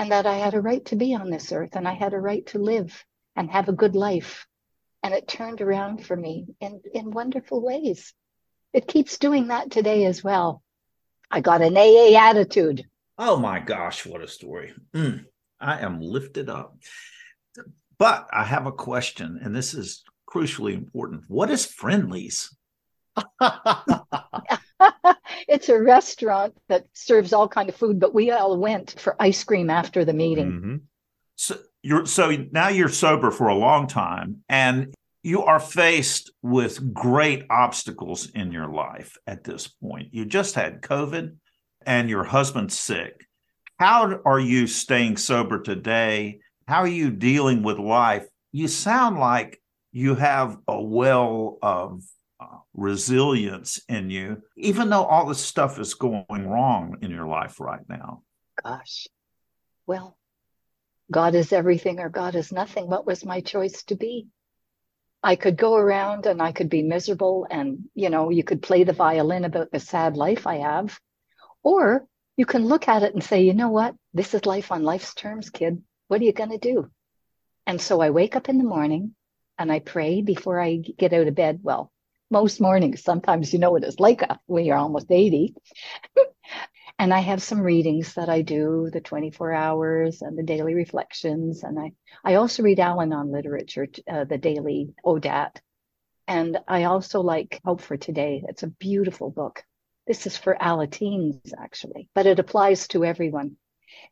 and 0.00 0.12
that 0.12 0.26
I 0.26 0.36
had 0.36 0.54
a 0.54 0.60
right 0.60 0.84
to 0.86 0.96
be 0.96 1.14
on 1.14 1.30
this 1.30 1.52
earth 1.52 1.76
and 1.76 1.86
I 1.86 1.92
had 1.92 2.14
a 2.14 2.18
right 2.18 2.46
to 2.46 2.58
live 2.58 3.04
and 3.36 3.50
have 3.50 3.68
a 3.68 3.72
good 3.74 3.94
life. 3.94 4.46
And 5.02 5.12
it 5.12 5.28
turned 5.28 5.60
around 5.60 6.06
for 6.06 6.16
me 6.16 6.46
in, 6.60 6.80
in 6.94 7.10
wonderful 7.10 7.60
ways. 7.60 8.14
It 8.72 8.86
keeps 8.86 9.18
doing 9.18 9.48
that 9.48 9.70
today 9.70 10.04
as 10.04 10.22
well. 10.22 10.62
I 11.30 11.40
got 11.40 11.62
an 11.62 11.76
AA 11.76 12.16
attitude. 12.18 12.84
Oh 13.18 13.36
my 13.36 13.60
gosh, 13.60 14.06
what 14.06 14.22
a 14.22 14.28
story. 14.28 14.72
Mm, 14.94 15.26
I 15.60 15.80
am 15.80 16.00
lifted 16.00 16.48
up. 16.48 16.76
But 17.98 18.28
I 18.32 18.44
have 18.44 18.66
a 18.66 18.72
question, 18.72 19.40
and 19.42 19.54
this 19.54 19.74
is 19.74 20.02
crucially 20.28 20.74
important. 20.74 21.24
What 21.28 21.50
is 21.50 21.66
Friendlies? 21.66 22.54
it's 25.48 25.68
a 25.68 25.80
restaurant 25.80 26.56
that 26.68 26.86
serves 26.94 27.32
all 27.32 27.48
kind 27.48 27.68
of 27.68 27.76
food, 27.76 28.00
but 28.00 28.14
we 28.14 28.30
all 28.30 28.56
went 28.56 28.98
for 28.98 29.16
ice 29.20 29.44
cream 29.44 29.68
after 29.68 30.04
the 30.04 30.12
meeting. 30.14 30.52
Mm-hmm. 30.52 30.76
So 31.36 31.58
you're 31.82 32.06
so 32.06 32.30
now 32.52 32.68
you're 32.68 32.88
sober 32.88 33.30
for 33.30 33.48
a 33.48 33.54
long 33.54 33.86
time 33.86 34.42
and 34.48 34.94
you 35.22 35.42
are 35.42 35.60
faced 35.60 36.30
with 36.42 36.94
great 36.94 37.44
obstacles 37.50 38.30
in 38.30 38.52
your 38.52 38.68
life 38.68 39.16
at 39.26 39.44
this 39.44 39.68
point. 39.68 40.08
You 40.12 40.24
just 40.24 40.54
had 40.54 40.82
COVID 40.82 41.36
and 41.84 42.08
your 42.08 42.24
husband's 42.24 42.78
sick. 42.78 43.26
How 43.80 44.20
are 44.26 44.38
you 44.38 44.66
staying 44.66 45.16
sober 45.16 45.58
today? 45.58 46.40
How 46.68 46.80
are 46.80 46.86
you 46.86 47.10
dealing 47.10 47.62
with 47.62 47.78
life? 47.78 48.26
You 48.52 48.68
sound 48.68 49.18
like 49.18 49.58
you 49.90 50.16
have 50.16 50.58
a 50.68 50.78
well 50.78 51.56
of 51.62 52.02
uh, 52.38 52.58
resilience 52.74 53.80
in 53.88 54.10
you, 54.10 54.42
even 54.58 54.90
though 54.90 55.04
all 55.04 55.24
this 55.24 55.42
stuff 55.42 55.78
is 55.78 55.94
going 55.94 56.26
wrong 56.28 56.98
in 57.00 57.10
your 57.10 57.26
life 57.26 57.58
right 57.58 57.80
now. 57.88 58.22
Gosh. 58.62 59.08
Well, 59.86 60.18
God 61.10 61.34
is 61.34 61.50
everything 61.50 62.00
or 62.00 62.10
God 62.10 62.34
is 62.34 62.52
nothing. 62.52 62.86
What 62.86 63.06
was 63.06 63.24
my 63.24 63.40
choice 63.40 63.82
to 63.84 63.96
be? 63.96 64.26
I 65.22 65.36
could 65.36 65.56
go 65.56 65.74
around 65.74 66.26
and 66.26 66.42
I 66.42 66.52
could 66.52 66.68
be 66.68 66.82
miserable 66.82 67.46
and, 67.50 67.88
you 67.94 68.10
know, 68.10 68.28
you 68.28 68.44
could 68.44 68.60
play 68.60 68.84
the 68.84 68.92
violin 68.92 69.46
about 69.46 69.72
the 69.72 69.80
sad 69.80 70.18
life 70.18 70.46
I 70.46 70.56
have. 70.56 71.00
Or 71.62 72.06
you 72.40 72.46
can 72.46 72.64
look 72.64 72.88
at 72.88 73.02
it 73.02 73.12
and 73.12 73.22
say, 73.22 73.42
you 73.42 73.52
know 73.52 73.68
what? 73.68 73.94
This 74.14 74.32
is 74.32 74.46
life 74.46 74.72
on 74.72 74.82
life's 74.82 75.12
terms, 75.12 75.50
kid. 75.50 75.82
What 76.08 76.22
are 76.22 76.24
you 76.24 76.32
going 76.32 76.48
to 76.48 76.56
do? 76.56 76.90
And 77.66 77.78
so 77.78 78.00
I 78.00 78.08
wake 78.08 78.34
up 78.34 78.48
in 78.48 78.56
the 78.56 78.64
morning 78.64 79.14
and 79.58 79.70
I 79.70 79.80
pray 79.80 80.22
before 80.22 80.58
I 80.58 80.76
get 80.76 81.12
out 81.12 81.28
of 81.28 81.34
bed. 81.34 81.60
Well, 81.62 81.92
most 82.30 82.58
mornings, 82.58 83.04
sometimes 83.04 83.52
you 83.52 83.58
know 83.58 83.72
what 83.72 83.84
it's 83.84 84.00
like 84.00 84.22
when 84.46 84.64
you're 84.64 84.78
almost 84.78 85.10
80. 85.10 85.54
and 86.98 87.12
I 87.12 87.18
have 87.18 87.42
some 87.42 87.60
readings 87.60 88.14
that 88.14 88.30
I 88.30 88.40
do, 88.40 88.88
the 88.90 89.02
24 89.02 89.52
hours 89.52 90.22
and 90.22 90.38
the 90.38 90.42
daily 90.42 90.72
reflections. 90.72 91.62
And 91.62 91.78
I, 91.78 91.92
I 92.24 92.36
also 92.36 92.62
read 92.62 92.80
Al 92.80 93.02
Anon 93.02 93.30
literature, 93.30 93.86
uh, 94.10 94.24
the 94.24 94.38
daily 94.38 94.94
ODAT. 95.04 95.60
And 96.26 96.56
I 96.66 96.84
also 96.84 97.20
like 97.20 97.60
Hope 97.66 97.82
for 97.82 97.98
Today. 97.98 98.42
It's 98.48 98.62
a 98.62 98.68
beautiful 98.68 99.30
book. 99.30 99.62
This 100.10 100.26
is 100.26 100.36
for 100.36 100.56
Alateens, 100.60 101.52
actually, 101.56 102.08
but 102.16 102.26
it 102.26 102.40
applies 102.40 102.88
to 102.88 103.04
everyone. 103.04 103.58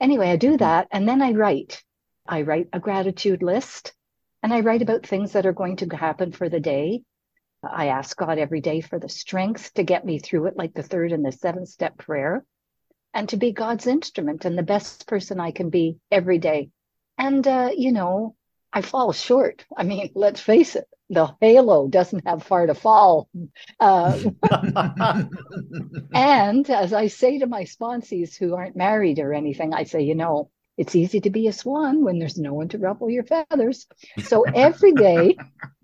Anyway, 0.00 0.30
I 0.30 0.36
do 0.36 0.50
mm-hmm. 0.50 0.58
that. 0.58 0.86
And 0.92 1.08
then 1.08 1.20
I 1.20 1.32
write. 1.32 1.82
I 2.24 2.42
write 2.42 2.68
a 2.72 2.78
gratitude 2.78 3.42
list 3.42 3.94
and 4.40 4.54
I 4.54 4.60
write 4.60 4.80
about 4.80 5.04
things 5.04 5.32
that 5.32 5.44
are 5.44 5.52
going 5.52 5.74
to 5.78 5.96
happen 5.96 6.30
for 6.30 6.48
the 6.48 6.60
day. 6.60 7.02
I 7.64 7.88
ask 7.88 8.16
God 8.16 8.38
every 8.38 8.60
day 8.60 8.80
for 8.80 9.00
the 9.00 9.08
strength 9.08 9.74
to 9.74 9.82
get 9.82 10.06
me 10.06 10.20
through 10.20 10.46
it, 10.46 10.56
like 10.56 10.72
the 10.72 10.84
third 10.84 11.10
and 11.10 11.24
the 11.24 11.32
seventh 11.32 11.68
step 11.68 11.98
prayer 11.98 12.44
and 13.12 13.28
to 13.30 13.36
be 13.36 13.50
God's 13.50 13.88
instrument 13.88 14.44
and 14.44 14.56
the 14.56 14.62
best 14.62 15.08
person 15.08 15.40
I 15.40 15.50
can 15.50 15.68
be 15.68 15.98
every 16.12 16.38
day. 16.38 16.70
And, 17.18 17.44
uh, 17.44 17.70
you 17.76 17.90
know, 17.90 18.36
I 18.78 18.80
fall 18.80 19.12
short. 19.12 19.66
I 19.76 19.82
mean, 19.82 20.10
let's 20.14 20.40
face 20.40 20.76
it, 20.76 20.86
the 21.10 21.34
halo 21.40 21.88
doesn't 21.88 22.28
have 22.28 22.44
far 22.44 22.66
to 22.66 22.74
fall. 22.74 23.28
Uh, 23.80 24.16
and 26.14 26.70
as 26.70 26.92
I 26.92 27.08
say 27.08 27.40
to 27.40 27.46
my 27.48 27.64
sponsees 27.64 28.36
who 28.36 28.54
aren't 28.54 28.76
married 28.76 29.18
or 29.18 29.34
anything, 29.34 29.74
I 29.74 29.82
say, 29.82 30.02
you 30.02 30.14
know, 30.14 30.50
it's 30.76 30.94
easy 30.94 31.20
to 31.22 31.30
be 31.30 31.48
a 31.48 31.52
swan 31.52 32.04
when 32.04 32.20
there's 32.20 32.38
no 32.38 32.54
one 32.54 32.68
to 32.68 32.78
ruffle 32.78 33.10
your 33.10 33.24
feathers. 33.24 33.88
So 34.22 34.44
every 34.44 34.92
day, 34.92 35.36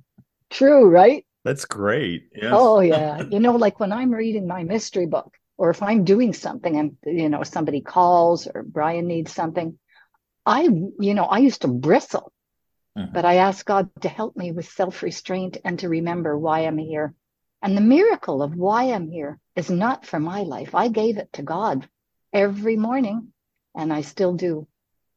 true, 0.51 0.89
right? 0.89 1.27
That's 1.43 1.65
great. 1.65 2.29
Yes. 2.33 2.53
Oh, 2.53 2.79
yeah. 2.79 3.25
You 3.29 3.41
know, 3.41 3.57
like 3.57 3.81
when 3.81 3.91
I'm 3.91 4.13
reading 4.13 4.47
my 4.47 4.63
mystery 4.63 5.07
book, 5.07 5.37
or 5.59 5.71
if 5.71 5.83
I'm 5.83 6.05
doing 6.05 6.33
something 6.33 6.77
and 6.77 6.97
you 7.05 7.29
know 7.29 7.43
somebody 7.43 7.81
calls 7.81 8.47
or 8.47 8.63
Brian 8.63 9.07
needs 9.07 9.33
something, 9.33 9.79
I 10.47 10.63
you 10.63 11.15
know 11.15 11.25
I 11.25 11.39
used 11.39 11.63
to 11.63 11.69
bristle, 11.69 12.33
mm-hmm. 12.97 13.13
but 13.13 13.25
I 13.25 13.37
asked 13.37 13.67
God 13.67 13.91
to 14.03 14.09
help 14.09 14.37
me 14.37 14.53
with 14.53 14.69
self 14.71 15.03
restraint 15.03 15.59
and 15.65 15.79
to 15.79 15.89
remember 15.89 16.39
why 16.39 16.61
I'm 16.61 16.79
here. 16.79 17.15
And 17.63 17.77
the 17.77 17.81
miracle 17.81 18.43
of 18.43 18.55
why 18.55 18.93
I'm 18.93 19.09
here 19.09 19.39
is 19.57 19.71
not 19.71 20.07
for 20.07 20.21
my 20.21 20.43
life. 20.43 20.75
I 20.75 20.89
gave 20.89 21.19
it 21.19 21.33
to 21.35 21.43
God 21.43 21.89
every 22.33 22.77
morning, 22.77 23.33
and 23.75 23.93
I 23.93 24.03
still 24.03 24.35
do. 24.35 24.67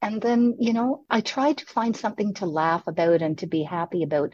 And 0.02 0.22
then 0.22 0.56
you 0.60 0.74
know 0.74 1.06
I 1.10 1.22
try 1.22 1.54
to 1.54 1.66
find 1.66 1.96
something 1.96 2.34
to 2.36 2.46
laugh 2.46 2.88
about 2.88 3.22
and 3.22 3.38
to 3.40 3.48
be 3.48 3.63
happy 3.63 4.04
about. 4.04 4.34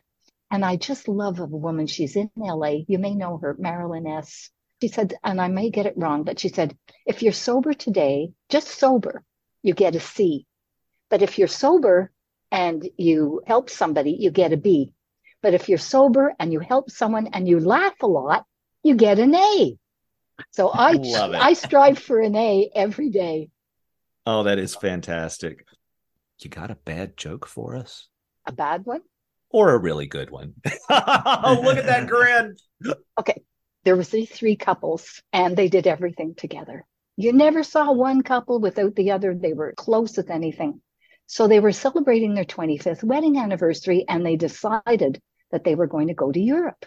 And 0.51 0.63
I 0.63 0.75
just 0.75 1.07
love 1.07 1.39
a 1.39 1.45
woman. 1.45 1.87
She's 1.87 2.15
in 2.15 2.29
LA. 2.37 2.83
You 2.87 2.99
may 2.99 3.15
know 3.15 3.37
her, 3.37 3.55
Marilyn 3.57 4.05
S 4.05 4.51
she 4.83 4.89
said, 4.89 5.13
and 5.23 5.39
I 5.39 5.47
may 5.47 5.69
get 5.69 5.85
it 5.85 5.93
wrong, 5.95 6.23
but 6.23 6.39
she 6.39 6.49
said, 6.49 6.77
if 7.05 7.23
you're 7.23 7.31
sober 7.31 7.73
today, 7.73 8.33
just 8.49 8.67
sober, 8.67 9.23
you 9.61 9.73
get 9.73 9.95
a 9.95 10.01
C. 10.01 10.45
But 11.09 11.21
if 11.21 11.39
you're 11.39 11.47
sober 11.47 12.11
and 12.53 12.87
you 12.97 13.41
help 13.45 13.69
somebody, 13.69 14.11
you 14.17 14.31
get 14.31 14.53
a 14.53 14.57
B. 14.57 14.93
But 15.41 15.53
if 15.53 15.67
you're 15.67 15.77
sober 15.77 16.33
and 16.39 16.53
you 16.53 16.59
help 16.59 16.89
someone 16.89 17.27
and 17.33 17.47
you 17.47 17.59
laugh 17.59 17.95
a 18.01 18.07
lot, 18.07 18.45
you 18.81 18.95
get 18.95 19.19
an 19.19 19.35
A. 19.35 19.77
So 20.51 20.69
I 20.69 20.97
I 21.33 21.53
strive 21.53 21.99
for 21.99 22.21
an 22.21 22.35
A 22.35 22.69
every 22.73 23.09
day. 23.09 23.49
Oh, 24.25 24.43
that 24.43 24.59
is 24.59 24.75
fantastic. 24.75 25.65
You 26.39 26.49
got 26.49 26.71
a 26.71 26.75
bad 26.75 27.17
joke 27.17 27.45
for 27.45 27.75
us? 27.75 28.07
A 28.45 28.53
bad 28.53 28.85
one? 28.85 29.01
Or 29.49 29.73
a 29.73 29.77
really 29.77 30.07
good 30.07 30.29
one? 30.29 30.53
oh, 30.89 31.61
look 31.63 31.77
at 31.77 31.85
that 31.87 32.07
grin. 32.07 32.55
Okay 33.19 33.43
there 33.83 33.95
was 33.95 34.09
these 34.09 34.29
three 34.29 34.55
couples 34.55 35.21
and 35.31 35.55
they 35.55 35.67
did 35.67 35.87
everything 35.87 36.35
together. 36.35 36.85
You 37.15 37.33
never 37.33 37.63
saw 37.63 37.91
one 37.91 38.23
couple 38.23 38.59
without 38.59 38.95
the 38.95 39.11
other. 39.11 39.35
They 39.35 39.53
were 39.53 39.73
close 39.73 40.17
with 40.17 40.29
anything. 40.31 40.81
So 41.33 41.47
they 41.47 41.59
were 41.59 41.71
celebrating 41.71 42.35
their 42.35 42.45
25th 42.45 43.03
wedding 43.03 43.39
anniversary 43.39 44.05
and 44.07 44.23
they 44.23 44.35
decided 44.35 45.19
that 45.49 45.63
they 45.63 45.73
were 45.73 45.87
going 45.87 46.09
to 46.09 46.13
go 46.13 46.31
to 46.31 46.39
Europe. 46.39 46.85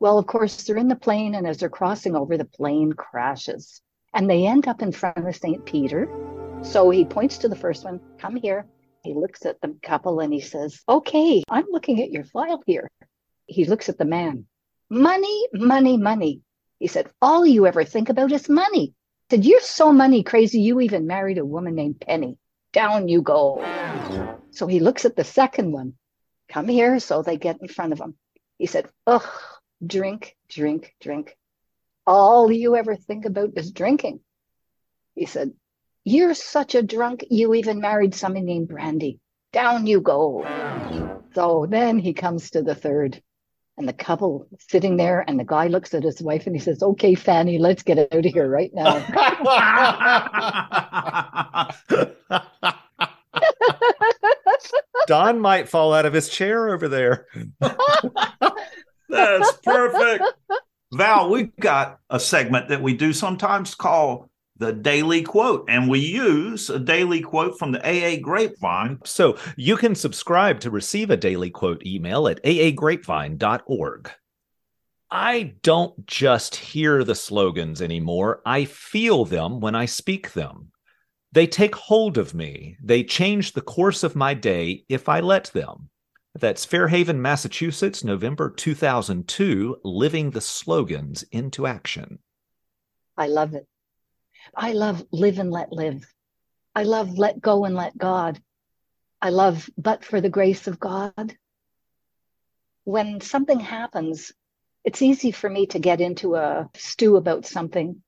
Well, 0.00 0.18
of 0.18 0.26
course, 0.26 0.64
they're 0.64 0.76
in 0.76 0.88
the 0.88 0.96
plane, 0.96 1.36
and 1.36 1.46
as 1.46 1.58
they're 1.58 1.68
crossing 1.68 2.16
over, 2.16 2.36
the 2.36 2.44
plane 2.44 2.94
crashes 2.94 3.80
and 4.12 4.28
they 4.28 4.48
end 4.48 4.66
up 4.66 4.82
in 4.82 4.90
front 4.90 5.28
of 5.28 5.36
St. 5.36 5.64
Peter. 5.64 6.08
So 6.62 6.90
he 6.90 7.04
points 7.04 7.38
to 7.38 7.48
the 7.48 7.54
first 7.54 7.84
one, 7.84 8.00
come 8.18 8.34
here. 8.34 8.66
He 9.04 9.14
looks 9.14 9.46
at 9.46 9.60
the 9.60 9.76
couple 9.80 10.18
and 10.18 10.32
he 10.32 10.40
says, 10.40 10.80
Okay, 10.88 11.44
I'm 11.48 11.66
looking 11.70 12.02
at 12.02 12.10
your 12.10 12.24
file 12.24 12.64
here. 12.66 12.90
He 13.46 13.64
looks 13.64 13.88
at 13.88 13.96
the 13.96 14.04
man. 14.04 14.46
Money, 14.90 15.46
money, 15.52 15.98
money. 15.98 16.40
He 16.80 16.88
said, 16.88 17.10
All 17.22 17.46
you 17.46 17.64
ever 17.68 17.84
think 17.84 18.08
about 18.08 18.32
is 18.32 18.48
money. 18.48 18.86
He 19.28 19.36
said, 19.36 19.44
You're 19.44 19.60
so 19.60 19.92
money 19.92 20.24
crazy, 20.24 20.62
you 20.62 20.80
even 20.80 21.06
married 21.06 21.38
a 21.38 21.46
woman 21.46 21.76
named 21.76 22.00
Penny. 22.00 22.38
Down 22.74 23.06
you 23.06 23.22
go. 23.22 23.64
So 24.50 24.66
he 24.66 24.80
looks 24.80 25.04
at 25.04 25.14
the 25.14 25.22
second 25.24 25.70
one. 25.70 25.94
Come 26.48 26.68
here. 26.68 26.98
So 26.98 27.22
they 27.22 27.38
get 27.38 27.62
in 27.62 27.68
front 27.68 27.92
of 27.92 28.00
him. 28.00 28.16
He 28.58 28.66
said, 28.66 28.88
Ugh, 29.06 29.26
drink, 29.84 30.36
drink, 30.48 30.92
drink. 31.00 31.36
All 32.06 32.50
you 32.50 32.74
ever 32.76 32.96
think 32.96 33.24
about 33.24 33.52
is 33.56 33.70
drinking. 33.70 34.20
He 35.14 35.26
said, 35.26 35.52
You're 36.04 36.34
such 36.34 36.74
a 36.74 36.82
drunk, 36.82 37.24
you 37.30 37.54
even 37.54 37.80
married 37.80 38.14
somebody 38.14 38.44
named 38.44 38.68
Brandy. 38.68 39.20
Down 39.52 39.86
you 39.86 40.00
go. 40.00 40.44
So 41.34 41.66
then 41.70 42.00
he 42.00 42.12
comes 42.12 42.50
to 42.50 42.62
the 42.62 42.74
third, 42.74 43.22
and 43.76 43.88
the 43.88 43.92
couple 43.92 44.46
sitting 44.58 44.96
there, 44.96 45.24
and 45.26 45.38
the 45.38 45.44
guy 45.44 45.66
looks 45.66 45.94
at 45.94 46.02
his 46.02 46.22
wife 46.22 46.46
and 46.46 46.54
he 46.54 46.60
says, 46.60 46.82
Okay, 46.82 47.14
Fanny, 47.14 47.58
let's 47.58 47.82
get 47.82 47.98
out 47.98 48.12
of 48.12 48.24
here 48.24 48.48
right 48.48 48.70
now. 48.72 48.94
Don 55.06 55.40
might 55.40 55.68
fall 55.68 55.92
out 55.92 56.06
of 56.06 56.12
his 56.12 56.28
chair 56.28 56.72
over 56.72 56.88
there. 56.88 57.26
That's 59.08 59.52
perfect. 59.64 60.24
Val, 60.92 61.30
we've 61.30 61.54
got 61.56 61.98
a 62.08 62.20
segment 62.20 62.68
that 62.68 62.80
we 62.80 62.94
do 62.94 63.12
sometimes 63.12 63.74
call 63.74 64.30
the 64.56 64.72
daily 64.72 65.22
quote, 65.22 65.64
and 65.68 65.88
we 65.88 65.98
use 65.98 66.70
a 66.70 66.78
daily 66.78 67.20
quote 67.20 67.58
from 67.58 67.72
the 67.72 67.80
AA 67.80 68.20
Grapevine. 68.20 69.00
So 69.04 69.36
you 69.56 69.76
can 69.76 69.94
subscribe 69.94 70.60
to 70.60 70.70
receive 70.70 71.10
a 71.10 71.16
daily 71.16 71.50
quote 71.50 71.84
email 71.84 72.28
at 72.28 72.42
aagrapevine.org. 72.44 74.10
I 75.10 75.54
don't 75.62 76.06
just 76.06 76.56
hear 76.56 77.04
the 77.04 77.14
slogans 77.14 77.82
anymore, 77.82 78.42
I 78.44 78.64
feel 78.64 79.24
them 79.24 79.60
when 79.60 79.74
I 79.74 79.86
speak 79.86 80.32
them. 80.32 80.72
They 81.32 81.46
take 81.48 81.74
hold 81.74 82.16
of 82.16 82.32
me. 82.32 82.76
They 82.82 83.02
change 83.02 83.52
the 83.52 83.60
course 83.60 84.04
of 84.04 84.14
my 84.14 84.34
day 84.34 84.84
if 84.88 85.08
I 85.08 85.18
let 85.18 85.46
them. 85.46 85.90
That's 86.36 86.64
Fairhaven, 86.64 87.20
Massachusetts, 87.20 88.02
November 88.02 88.50
2002, 88.50 89.78
Living 89.84 90.30
the 90.30 90.40
Slogans 90.40 91.24
into 91.30 91.66
Action. 91.66 92.18
I 93.16 93.28
love 93.28 93.54
it. 93.54 93.66
I 94.54 94.72
love 94.72 95.04
live 95.12 95.38
and 95.38 95.50
let 95.50 95.72
live. 95.72 96.06
I 96.74 96.82
love 96.82 97.18
let 97.18 97.40
go 97.40 97.64
and 97.64 97.74
let 97.74 97.96
God. 97.96 98.40
I 99.22 99.30
love 99.30 99.70
but 99.78 100.04
for 100.04 100.20
the 100.20 100.28
grace 100.28 100.66
of 100.66 100.78
God. 100.78 101.36
When 102.84 103.20
something 103.20 103.60
happens, 103.60 104.32
it's 104.84 105.00
easy 105.00 105.30
for 105.30 105.48
me 105.48 105.66
to 105.68 105.78
get 105.78 106.00
into 106.00 106.34
a 106.34 106.68
stew 106.74 107.16
about 107.16 107.46
something. 107.46 108.02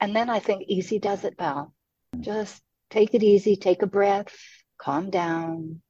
And 0.00 0.14
then 0.16 0.30
I 0.30 0.38
think 0.38 0.64
easy 0.68 0.98
does 0.98 1.24
it, 1.24 1.36
Val. 1.36 1.74
Just 2.18 2.62
take 2.90 3.14
it 3.14 3.22
easy, 3.22 3.56
take 3.56 3.82
a 3.82 3.86
breath, 3.86 4.34
calm 4.78 5.10
down. 5.10 5.82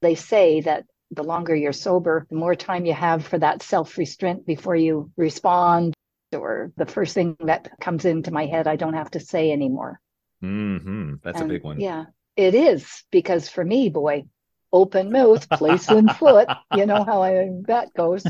They 0.00 0.14
say 0.14 0.62
that 0.62 0.84
the 1.10 1.24
longer 1.24 1.54
you're 1.54 1.72
sober, 1.72 2.26
the 2.30 2.36
more 2.36 2.54
time 2.54 2.86
you 2.86 2.94
have 2.94 3.26
for 3.26 3.38
that 3.38 3.62
self 3.62 3.98
restraint 3.98 4.46
before 4.46 4.76
you 4.76 5.10
respond, 5.16 5.93
or 6.34 6.72
the 6.76 6.86
first 6.86 7.14
thing 7.14 7.36
that 7.40 7.70
comes 7.80 8.04
into 8.04 8.30
my 8.30 8.46
head, 8.46 8.66
I 8.66 8.76
don't 8.76 8.94
have 8.94 9.10
to 9.12 9.20
say 9.20 9.52
anymore. 9.52 10.00
Mm-hmm. 10.42 11.14
That's 11.22 11.40
and, 11.40 11.50
a 11.50 11.54
big 11.54 11.64
one. 11.64 11.80
Yeah, 11.80 12.04
it 12.36 12.54
is. 12.54 13.04
Because 13.10 13.48
for 13.48 13.64
me, 13.64 13.88
boy, 13.88 14.24
open 14.72 15.10
mouth, 15.10 15.48
place 15.48 15.88
and 15.88 16.10
foot, 16.16 16.48
you 16.74 16.86
know 16.86 17.04
how 17.04 17.22
I, 17.22 17.48
that 17.66 17.94
goes. 17.94 18.24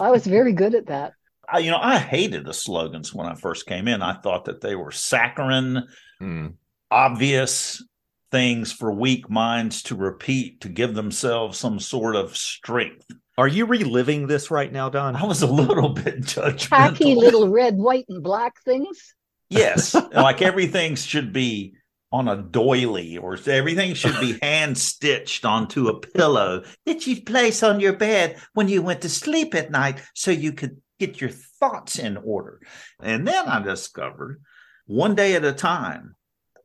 I 0.00 0.10
was 0.10 0.26
very 0.26 0.52
good 0.52 0.74
at 0.74 0.86
that. 0.86 1.14
I, 1.48 1.58
you 1.58 1.70
know, 1.70 1.80
I 1.80 1.98
hated 1.98 2.44
the 2.44 2.54
slogans 2.54 3.12
when 3.12 3.26
I 3.26 3.34
first 3.34 3.66
came 3.66 3.88
in. 3.88 4.02
I 4.02 4.14
thought 4.14 4.44
that 4.44 4.60
they 4.60 4.74
were 4.74 4.92
saccharine, 4.92 5.88
mm. 6.20 6.54
obvious 6.90 7.82
things 8.30 8.72
for 8.72 8.92
weak 8.92 9.28
minds 9.28 9.82
to 9.84 9.94
repeat 9.94 10.62
to 10.62 10.68
give 10.68 10.94
themselves 10.94 11.58
some 11.58 11.78
sort 11.78 12.16
of 12.16 12.36
strength. 12.36 13.06
Are 13.38 13.48
you 13.48 13.64
reliving 13.66 14.26
this 14.26 14.50
right 14.50 14.70
now, 14.70 14.90
Don? 14.90 15.16
I 15.16 15.24
was 15.24 15.42
a 15.42 15.46
little 15.46 15.88
bit 15.94 16.20
judgmental. 16.20 16.68
Tacky 16.68 17.14
little 17.14 17.48
red, 17.48 17.76
white, 17.76 18.04
and 18.08 18.22
black 18.22 18.62
things. 18.62 19.14
Yes, 19.48 19.94
like 20.12 20.42
everything 20.42 20.96
should 20.96 21.32
be 21.32 21.74
on 22.10 22.28
a 22.28 22.36
doily 22.36 23.16
or 23.16 23.38
everything 23.46 23.94
should 23.94 24.18
be 24.20 24.38
hand 24.42 24.76
stitched 24.76 25.46
onto 25.46 25.88
a 25.88 25.98
pillow 25.98 26.62
that 26.84 27.06
you 27.06 27.22
place 27.22 27.62
on 27.62 27.80
your 27.80 27.94
bed 27.94 28.36
when 28.52 28.68
you 28.68 28.82
went 28.82 29.00
to 29.00 29.08
sleep 29.08 29.54
at 29.54 29.70
night 29.70 30.00
so 30.14 30.30
you 30.30 30.52
could 30.52 30.80
get 31.00 31.20
your 31.20 31.30
thoughts 31.30 31.98
in 31.98 32.18
order. 32.18 32.60
And 33.00 33.26
then 33.26 33.48
I 33.48 33.62
discovered 33.62 34.42
one 34.86 35.14
day 35.14 35.34
at 35.34 35.44
a 35.44 35.52
time, 35.52 36.16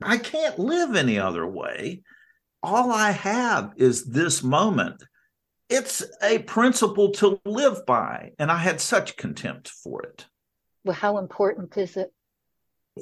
I 0.01 0.17
can't 0.17 0.59
live 0.59 0.95
any 0.95 1.17
other 1.17 1.47
way. 1.47 2.01
All 2.61 2.91
I 2.91 3.11
have 3.11 3.73
is 3.77 4.05
this 4.05 4.43
moment. 4.43 5.03
It's 5.69 6.03
a 6.21 6.39
principle 6.39 7.11
to 7.13 7.41
live 7.45 7.85
by. 7.85 8.31
And 8.39 8.51
I 8.51 8.57
had 8.57 8.79
such 8.79 9.17
contempt 9.17 9.69
for 9.69 10.01
it. 10.03 10.25
Well, 10.85 10.95
how 10.95 11.17
important 11.17 11.77
is 11.77 11.97
it? 11.97 12.13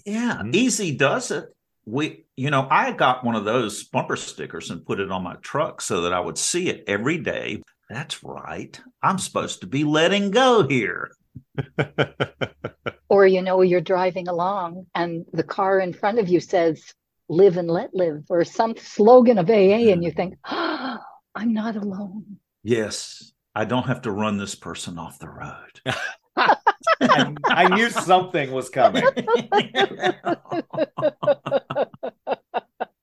Yeah, 0.06 0.38
mm-hmm. 0.39 0.51
easy 0.54 0.95
does 0.95 1.32
it. 1.32 1.45
We, 1.86 2.25
you 2.36 2.49
know, 2.49 2.67
I 2.69 2.91
got 2.91 3.23
one 3.23 3.36
of 3.36 3.45
those 3.45 3.84
bumper 3.84 4.15
stickers 4.15 4.71
and 4.71 4.86
put 4.86 4.99
it 4.99 5.12
on 5.12 5.23
my 5.23 5.36
truck 5.36 5.82
so 5.82 6.01
that 6.01 6.13
I 6.13 6.19
would 6.19 6.38
see 6.38 6.67
it 6.67 6.84
every 6.88 7.19
day. 7.19 7.62
That's 7.89 8.23
right. 8.23 8.80
I'm 9.04 9.19
supposed 9.19 9.62
to 9.62 9.67
be 9.67 9.84
letting 9.84 10.32
go 10.32 10.67
here. 10.67 11.12
or, 13.10 13.28
you 13.28 13.43
know, 13.43 13.62
you're 13.62 13.82
driving 13.82 14.28
along 14.28 14.88
and 14.95 15.25
the 15.32 15.43
car 15.43 15.80
in 15.80 15.93
front 15.93 16.17
of 16.17 16.28
you 16.28 16.39
says, 16.39 16.93
live 17.30 17.58
and 17.58 17.69
let 17.69 17.93
live, 17.93 18.23
or 18.30 18.43
some 18.43 18.75
slogan 18.78 19.38
of 19.38 19.49
AA, 19.49 19.91
and 19.91 20.04
you 20.04 20.12
think, 20.12 20.36
oh, 20.45 20.97
I'm 21.34 21.54
not 21.54 21.75
alone. 21.75 22.38
Yes, 22.67 23.32
I 23.54 23.65
don't 23.65 23.86
have 23.86 24.01
to 24.01 24.12
run 24.12 24.39
this 24.39 24.56
person 24.56 24.97
off 24.97 25.19
the 25.19 25.30
road. 25.30 25.82
I, 26.36 27.36
I 27.45 27.67
knew 27.75 27.91
something 27.91 28.51
was 28.51 28.69
coming. 28.69 29.04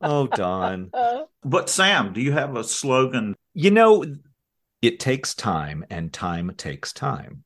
oh, 0.03 0.27
Don. 0.27 0.90
But, 1.44 1.70
Sam, 1.70 2.12
do 2.12 2.20
you 2.20 2.33
have 2.33 2.57
a 2.57 2.64
slogan? 2.64 3.37
You 3.55 3.70
know, 3.70 4.05
it 4.83 4.98
takes 4.98 5.33
time, 5.33 5.87
and 5.88 6.12
time 6.12 6.53
takes 6.57 6.92
time. 6.92 7.44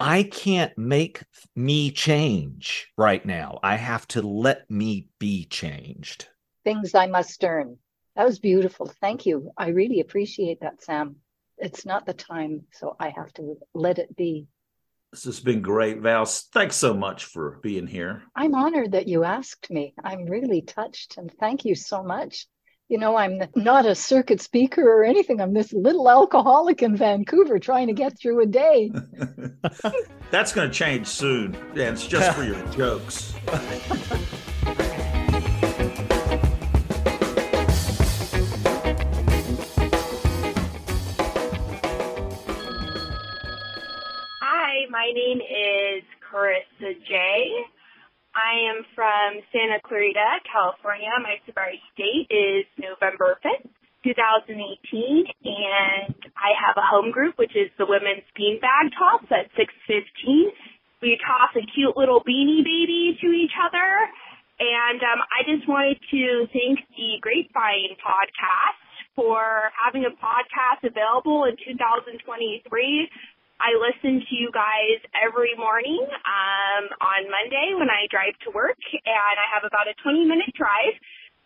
I 0.00 0.24
can't 0.24 0.76
make 0.76 1.22
me 1.54 1.92
change 1.92 2.88
right 2.98 3.24
now. 3.24 3.60
I 3.62 3.76
have 3.76 4.08
to 4.08 4.20
let 4.20 4.68
me 4.68 5.10
be 5.20 5.44
changed. 5.44 6.26
Things 6.64 6.92
I 6.92 7.06
must 7.06 7.44
earn. 7.44 7.78
That 8.16 8.26
was 8.26 8.38
beautiful. 8.38 8.92
Thank 9.00 9.26
you. 9.26 9.50
I 9.56 9.68
really 9.68 10.00
appreciate 10.00 10.60
that, 10.60 10.82
Sam. 10.82 11.16
It's 11.58 11.86
not 11.86 12.06
the 12.06 12.14
time, 12.14 12.64
so 12.72 12.96
I 12.98 13.10
have 13.10 13.32
to 13.34 13.56
let 13.74 13.98
it 13.98 14.16
be. 14.16 14.46
This 15.12 15.24
has 15.24 15.40
been 15.40 15.62
great, 15.62 16.00
Val. 16.00 16.24
Thanks 16.24 16.76
so 16.76 16.94
much 16.94 17.26
for 17.26 17.60
being 17.62 17.86
here. 17.86 18.22
I'm 18.34 18.54
honored 18.54 18.92
that 18.92 19.06
you 19.06 19.24
asked 19.24 19.70
me. 19.70 19.94
I'm 20.02 20.26
really 20.26 20.62
touched, 20.62 21.16
and 21.18 21.32
thank 21.38 21.64
you 21.64 21.74
so 21.74 22.02
much 22.02 22.48
you 22.88 22.98
know, 22.98 23.16
I'm 23.16 23.42
not 23.56 23.86
a 23.86 23.94
circuit 23.94 24.40
speaker 24.40 24.82
or 24.82 25.04
anything. 25.04 25.40
I'm 25.40 25.54
this 25.54 25.72
little 25.72 26.08
alcoholic 26.08 26.82
in 26.82 26.96
Vancouver 26.96 27.58
trying 27.58 27.86
to 27.86 27.92
get 27.94 28.18
through 28.18 28.42
a 28.42 28.46
day. 28.46 28.92
That's 30.30 30.52
going 30.52 30.68
to 30.68 30.74
change 30.74 31.06
soon. 31.06 31.56
Yeah, 31.74 31.90
it's 31.90 32.06
just 32.06 32.36
for 32.36 32.44
your 32.44 32.62
jokes. 32.72 33.34
name 45.14 45.38
is 45.38 46.02
Carissa 46.26 46.90
J. 47.06 47.14
I 48.34 48.74
am 48.74 48.82
from 48.98 49.38
Santa 49.54 49.78
Clarita, 49.86 50.42
California. 50.42 51.14
My 51.22 51.38
sobriety 51.46 51.86
date 51.94 52.26
is 52.34 52.66
November 52.82 53.38
5th, 53.38 53.70
2018, 54.02 54.58
and 54.58 56.18
I 56.34 56.50
have 56.58 56.74
a 56.74 56.82
home 56.82 57.14
group, 57.14 57.38
which 57.38 57.54
is 57.54 57.70
the 57.78 57.86
Women's 57.86 58.26
Beanbag 58.34 58.90
Toss 58.98 59.22
at 59.30 59.54
615. 59.54 60.50
We 60.98 61.14
toss 61.22 61.54
a 61.54 61.62
cute 61.62 61.94
little 61.94 62.18
beanie 62.18 62.66
baby 62.66 63.14
to 63.22 63.30
each 63.30 63.54
other. 63.54 64.10
And 64.58 64.98
um, 64.98 65.22
I 65.30 65.46
just 65.46 65.70
wanted 65.70 66.02
to 66.10 66.50
thank 66.50 66.82
the 66.98 67.22
Grapevine 67.22 67.94
podcast 68.02 68.82
for 69.14 69.70
having 69.78 70.06
a 70.06 70.14
podcast 70.18 70.82
available 70.82 71.46
in 71.46 71.54
2023 71.54 72.18
I 73.62 73.78
listen 73.78 74.18
to 74.18 74.34
you 74.34 74.50
guys 74.50 74.98
every 75.14 75.54
morning 75.54 76.02
um, 76.02 76.84
on 76.98 77.20
Monday 77.30 77.78
when 77.78 77.90
I 77.90 78.10
drive 78.10 78.34
to 78.44 78.50
work, 78.50 78.78
and 78.92 79.36
I 79.38 79.46
have 79.54 79.62
about 79.62 79.86
a 79.86 79.94
20 80.02 80.26
minute 80.26 80.50
drive. 80.58 80.98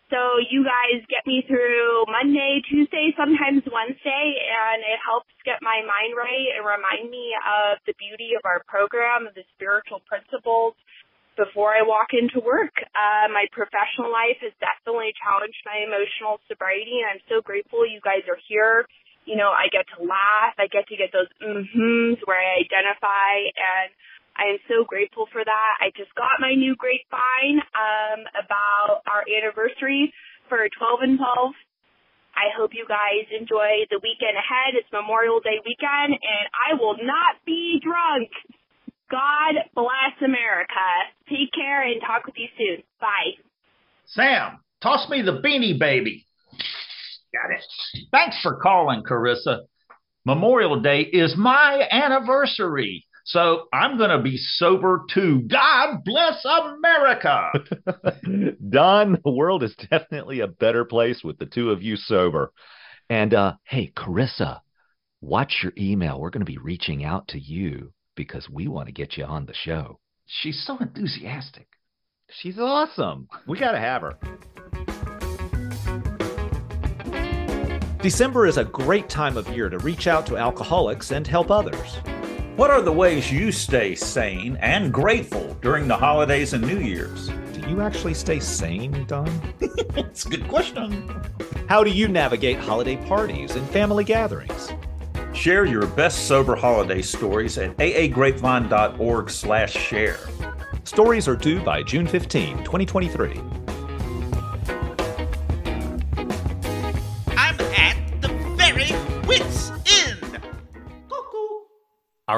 So 0.09 0.41
you 0.41 0.65
guys 0.65 1.05
get 1.05 1.21
me 1.29 1.45
through 1.45 2.09
Monday, 2.09 2.65
Tuesday, 2.65 3.13
sometimes 3.13 3.61
Wednesday, 3.69 4.25
and 4.41 4.81
it 4.81 4.97
helps 5.05 5.29
get 5.45 5.61
my 5.61 5.85
mind 5.85 6.17
right 6.17 6.57
and 6.57 6.65
remind 6.65 7.13
me 7.13 7.37
of 7.37 7.77
the 7.85 7.93
beauty 8.01 8.33
of 8.33 8.41
our 8.41 8.65
program, 8.65 9.29
of 9.29 9.37
the 9.37 9.45
spiritual 9.53 10.01
principles 10.09 10.73
before 11.37 11.77
I 11.77 11.85
walk 11.85 12.17
into 12.17 12.41
work. 12.41 12.73
Uh, 12.97 13.29
my 13.29 13.45
professional 13.53 14.09
life 14.09 14.41
has 14.41 14.51
definitely 14.57 15.13
challenged 15.21 15.61
my 15.61 15.85
emotional 15.85 16.41
sobriety, 16.49 17.05
and 17.05 17.13
I'm 17.13 17.23
so 17.29 17.45
grateful 17.45 17.85
you 17.85 18.01
guys 18.01 18.25
are 18.25 18.41
here 18.49 18.89
you 19.25 19.35
know, 19.35 19.49
I 19.49 19.67
get 19.71 19.85
to 19.97 20.03
laugh. 20.03 20.55
I 20.57 20.67
get 20.67 20.87
to 20.87 20.95
get 20.95 21.11
those 21.11 21.29
mm-hms 21.41 22.19
where 22.25 22.39
I 22.39 22.63
identify 22.63 23.51
and 23.53 23.89
I 24.39 24.55
am 24.55 24.59
so 24.71 24.87
grateful 24.87 25.27
for 25.31 25.43
that. 25.43 25.73
I 25.83 25.91
just 25.99 26.15
got 26.15 26.39
my 26.39 26.55
new 26.55 26.75
grapevine 26.79 27.59
um, 27.75 28.23
about 28.39 29.03
our 29.11 29.27
anniversary 29.27 30.13
for 30.47 30.63
12 30.63 30.99
and 31.03 31.17
12. 31.19 31.51
I 32.39 32.47
hope 32.55 32.71
you 32.71 32.87
guys 32.87 33.27
enjoy 33.35 33.83
the 33.91 33.99
weekend 33.99 34.39
ahead. 34.39 34.79
It's 34.79 34.87
Memorial 34.95 35.43
Day 35.43 35.59
weekend, 35.67 36.15
and 36.15 36.45
I 36.55 36.79
will 36.79 36.95
not 37.03 37.43
be 37.45 37.83
drunk. 37.83 38.31
God 39.11 39.59
bless 39.75 40.15
America. 40.23 40.87
Take 41.27 41.51
care 41.51 41.83
and 41.83 41.99
talk 41.99 42.25
with 42.25 42.35
you 42.37 42.47
soon. 42.55 42.83
Bye. 43.01 43.35
Sam, 44.05 44.63
toss 44.79 45.09
me 45.09 45.21
the 45.21 45.41
beanie 45.43 45.77
baby. 45.77 46.25
Got 47.33 47.51
it. 47.51 47.63
Thanks 48.11 48.39
for 48.41 48.55
calling, 48.55 49.03
Carissa. 49.03 49.61
Memorial 50.25 50.79
Day 50.81 51.01
is 51.01 51.35
my 51.37 51.87
anniversary. 51.91 53.05
So 53.25 53.67
I'm 53.71 53.97
going 53.97 54.09
to 54.09 54.21
be 54.21 54.37
sober 54.37 55.05
too. 55.13 55.41
God 55.41 55.99
bless 56.03 56.43
America. 56.45 57.51
Don, 58.69 59.19
the 59.23 59.31
world 59.31 59.63
is 59.63 59.75
definitely 59.89 60.39
a 60.39 60.47
better 60.47 60.83
place 60.83 61.21
with 61.23 61.37
the 61.37 61.45
two 61.45 61.69
of 61.69 61.83
you 61.83 61.95
sober. 61.95 62.51
And 63.07 63.33
uh, 63.33 63.53
hey, 63.65 63.91
Carissa, 63.95 64.61
watch 65.21 65.59
your 65.61 65.73
email. 65.77 66.19
We're 66.19 66.31
going 66.31 66.45
to 66.45 66.51
be 66.51 66.57
reaching 66.57 67.03
out 67.03 67.27
to 67.29 67.39
you 67.39 67.93
because 68.15 68.49
we 68.49 68.67
want 68.67 68.87
to 68.87 68.93
get 68.93 69.15
you 69.15 69.25
on 69.25 69.45
the 69.45 69.53
show. 69.53 69.99
She's 70.25 70.63
so 70.65 70.77
enthusiastic. 70.79 71.67
She's 72.29 72.57
awesome. 72.59 73.27
We 73.47 73.59
got 73.59 73.71
to 73.71 73.79
have 73.79 74.01
her. 74.01 74.17
December 78.01 78.45
is 78.47 78.55
a 78.55 78.63
great 78.63 79.09
time 79.09 79.35
of 79.35 79.49
year 79.49 79.67
to 79.67 79.77
reach 79.79 80.07
out 80.07 80.25
to 80.25 80.37
alcoholics 80.37 81.11
and 81.11 81.27
help 81.27 81.51
others. 81.51 81.95
What 82.55 82.71
are 82.71 82.81
the 82.81 82.93
ways 82.93 83.29
you 83.29 83.51
stay 83.51 83.93
sane 83.93 84.55
and 84.61 84.93
grateful 84.93 85.57
during 85.61 85.85
the 85.89 85.97
holidays 85.97 86.53
and 86.53 86.65
New 86.65 86.79
Year's? 86.79 87.27
Do 87.51 87.59
you 87.69 87.81
actually 87.81 88.13
stay 88.13 88.39
sane, 88.39 89.05
Don? 89.05 89.29
It's 89.97 90.25
a 90.25 90.29
good 90.29 90.47
question. 90.47 91.09
How 91.67 91.83
do 91.83 91.89
you 91.89 92.07
navigate 92.07 92.57
holiday 92.57 92.95
parties 92.95 93.55
and 93.55 93.69
family 93.69 94.05
gatherings? 94.05 94.71
Share 95.33 95.65
your 95.65 95.85
best 95.87 96.25
sober 96.25 96.55
holiday 96.55 97.01
stories 97.01 97.57
at 97.57 97.75
aagrapevine.org 97.77 99.29
slash 99.29 99.73
share. 99.73 100.19
Stories 100.85 101.27
are 101.27 101.35
due 101.35 101.61
by 101.61 101.83
June 101.83 102.07
15, 102.07 102.59
2023. 102.59 103.41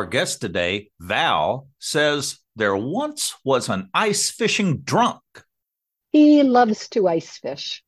Our 0.01 0.07
guest 0.07 0.41
today, 0.41 0.89
Val, 0.99 1.67
says 1.77 2.39
there 2.55 2.75
once 2.75 3.35
was 3.45 3.69
an 3.69 3.91
ice 3.93 4.31
fishing 4.31 4.79
drunk. 4.79 5.21
He 6.09 6.41
loves 6.41 6.89
to 6.89 7.07
ice 7.07 7.37
fish. 7.37 7.83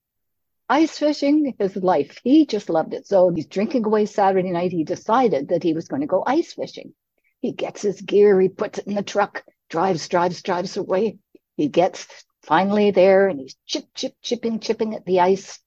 Ice 0.69 0.99
fishing 0.99 1.55
is 1.57 1.75
life. 1.75 2.19
He 2.23 2.45
just 2.45 2.69
loved 2.69 2.93
it. 2.93 3.07
So 3.07 3.31
he's 3.31 3.47
drinking 3.47 3.87
away 3.87 4.05
Saturday 4.05 4.51
night. 4.51 4.71
He 4.71 4.83
decided 4.83 5.47
that 5.47 5.63
he 5.63 5.73
was 5.73 5.87
going 5.87 6.01
to 6.01 6.07
go 6.07 6.23
ice 6.23 6.53
fishing. 6.53 6.93
He 7.41 7.51
gets 7.51 7.81
his 7.81 7.99
gear, 7.99 8.39
he 8.39 8.47
puts 8.47 8.77
it 8.77 8.85
in 8.85 8.93
the 8.93 9.01
truck, 9.01 9.43
drives, 9.71 10.07
drives, 10.07 10.43
drives 10.43 10.77
away. 10.77 11.17
He 11.57 11.67
gets 11.67 12.05
finally 12.43 12.91
there 12.91 13.27
and 13.27 13.39
he's 13.39 13.55
chip, 13.65 13.85
chip, 13.95 14.13
chipping, 14.21 14.59
chipping 14.59 14.93
at 14.93 15.03
the 15.03 15.21
ice. 15.21 15.59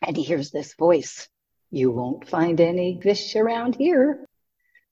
And 0.00 0.16
he 0.16 0.22
hears 0.22 0.50
this 0.50 0.72
voice 0.76 1.28
You 1.70 1.90
won't 1.90 2.26
find 2.26 2.58
any 2.58 2.98
fish 3.02 3.36
around 3.36 3.76
here. 3.76 4.24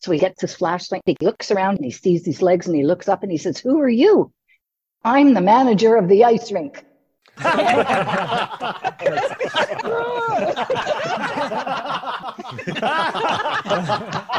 So 0.00 0.12
he 0.12 0.18
gets 0.18 0.40
his 0.40 0.54
flashlight. 0.54 1.02
He 1.04 1.16
looks 1.20 1.50
around 1.50 1.76
and 1.76 1.84
he 1.84 1.90
sees 1.90 2.22
these 2.22 2.42
legs 2.42 2.66
and 2.66 2.76
he 2.76 2.84
looks 2.84 3.08
up 3.08 3.22
and 3.22 3.32
he 3.32 3.38
says, 3.38 3.58
Who 3.58 3.80
are 3.80 3.88
you? 3.88 4.32
I'm 5.04 5.34
the 5.34 5.40
manager 5.40 5.96
of 5.96 6.08
the 6.08 6.24
ice 6.24 6.50
rink. 6.52 6.84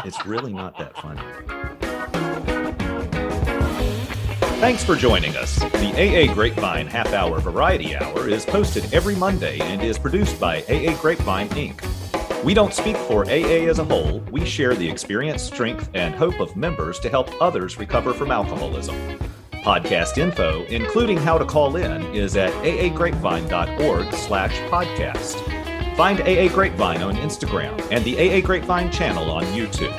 it's 0.04 0.26
really 0.26 0.52
not 0.52 0.76
that 0.78 0.96
funny. 0.96 1.22
Thanks 4.60 4.82
for 4.82 4.96
joining 4.96 5.36
us. 5.36 5.56
The 5.58 6.28
AA 6.28 6.34
Grapevine 6.34 6.88
Half 6.88 7.12
Hour 7.12 7.38
Variety 7.38 7.94
Hour 7.94 8.28
is 8.28 8.44
posted 8.44 8.92
every 8.92 9.14
Monday 9.14 9.60
and 9.60 9.80
is 9.80 9.98
produced 9.98 10.40
by 10.40 10.62
AA 10.62 11.00
Grapevine 11.00 11.48
Inc. 11.50 11.87
We 12.48 12.54
don't 12.54 12.72
speak 12.72 12.96
for 12.96 13.26
AA 13.26 13.68
as 13.68 13.78
a 13.78 13.84
whole, 13.84 14.20
we 14.30 14.46
share 14.46 14.74
the 14.74 14.88
experience, 14.88 15.42
strength, 15.42 15.90
and 15.92 16.14
hope 16.14 16.40
of 16.40 16.56
members 16.56 16.98
to 17.00 17.10
help 17.10 17.28
others 17.42 17.78
recover 17.78 18.14
from 18.14 18.30
alcoholism. 18.30 18.96
Podcast 19.62 20.16
info, 20.16 20.64
including 20.70 21.18
how 21.18 21.36
to 21.36 21.44
call 21.44 21.76
in, 21.76 22.02
is 22.14 22.38
at 22.38 22.50
aagrapevine.org 22.64 24.14
slash 24.14 24.58
podcast. 24.70 25.34
Find 25.94 26.22
AA 26.22 26.48
Grapevine 26.48 27.02
on 27.02 27.16
Instagram 27.16 27.78
and 27.90 28.02
the 28.02 28.16
AA 28.16 28.40
Grapevine 28.40 28.90
channel 28.90 29.30
on 29.30 29.44
YouTube. 29.48 29.92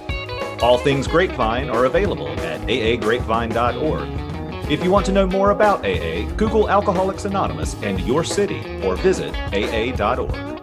All 0.63 0.79
things 0.79 1.07
Grapevine 1.07 1.69
are 1.69 1.85
available 1.85 2.29
at 2.29 2.61
aagrapevine.org. 2.61 4.71
If 4.71 4.83
you 4.83 4.89
want 4.89 5.05
to 5.05 5.11
know 5.11 5.27
more 5.27 5.51
about 5.51 5.85
AA, 5.85 6.27
Google 6.35 6.67
Alcoholics 6.67 7.25
Anonymous 7.25 7.75
and 7.83 8.01
your 8.01 8.23
city 8.23 8.81
or 8.83 8.95
visit 8.95 9.35
aa.org. 9.53 10.58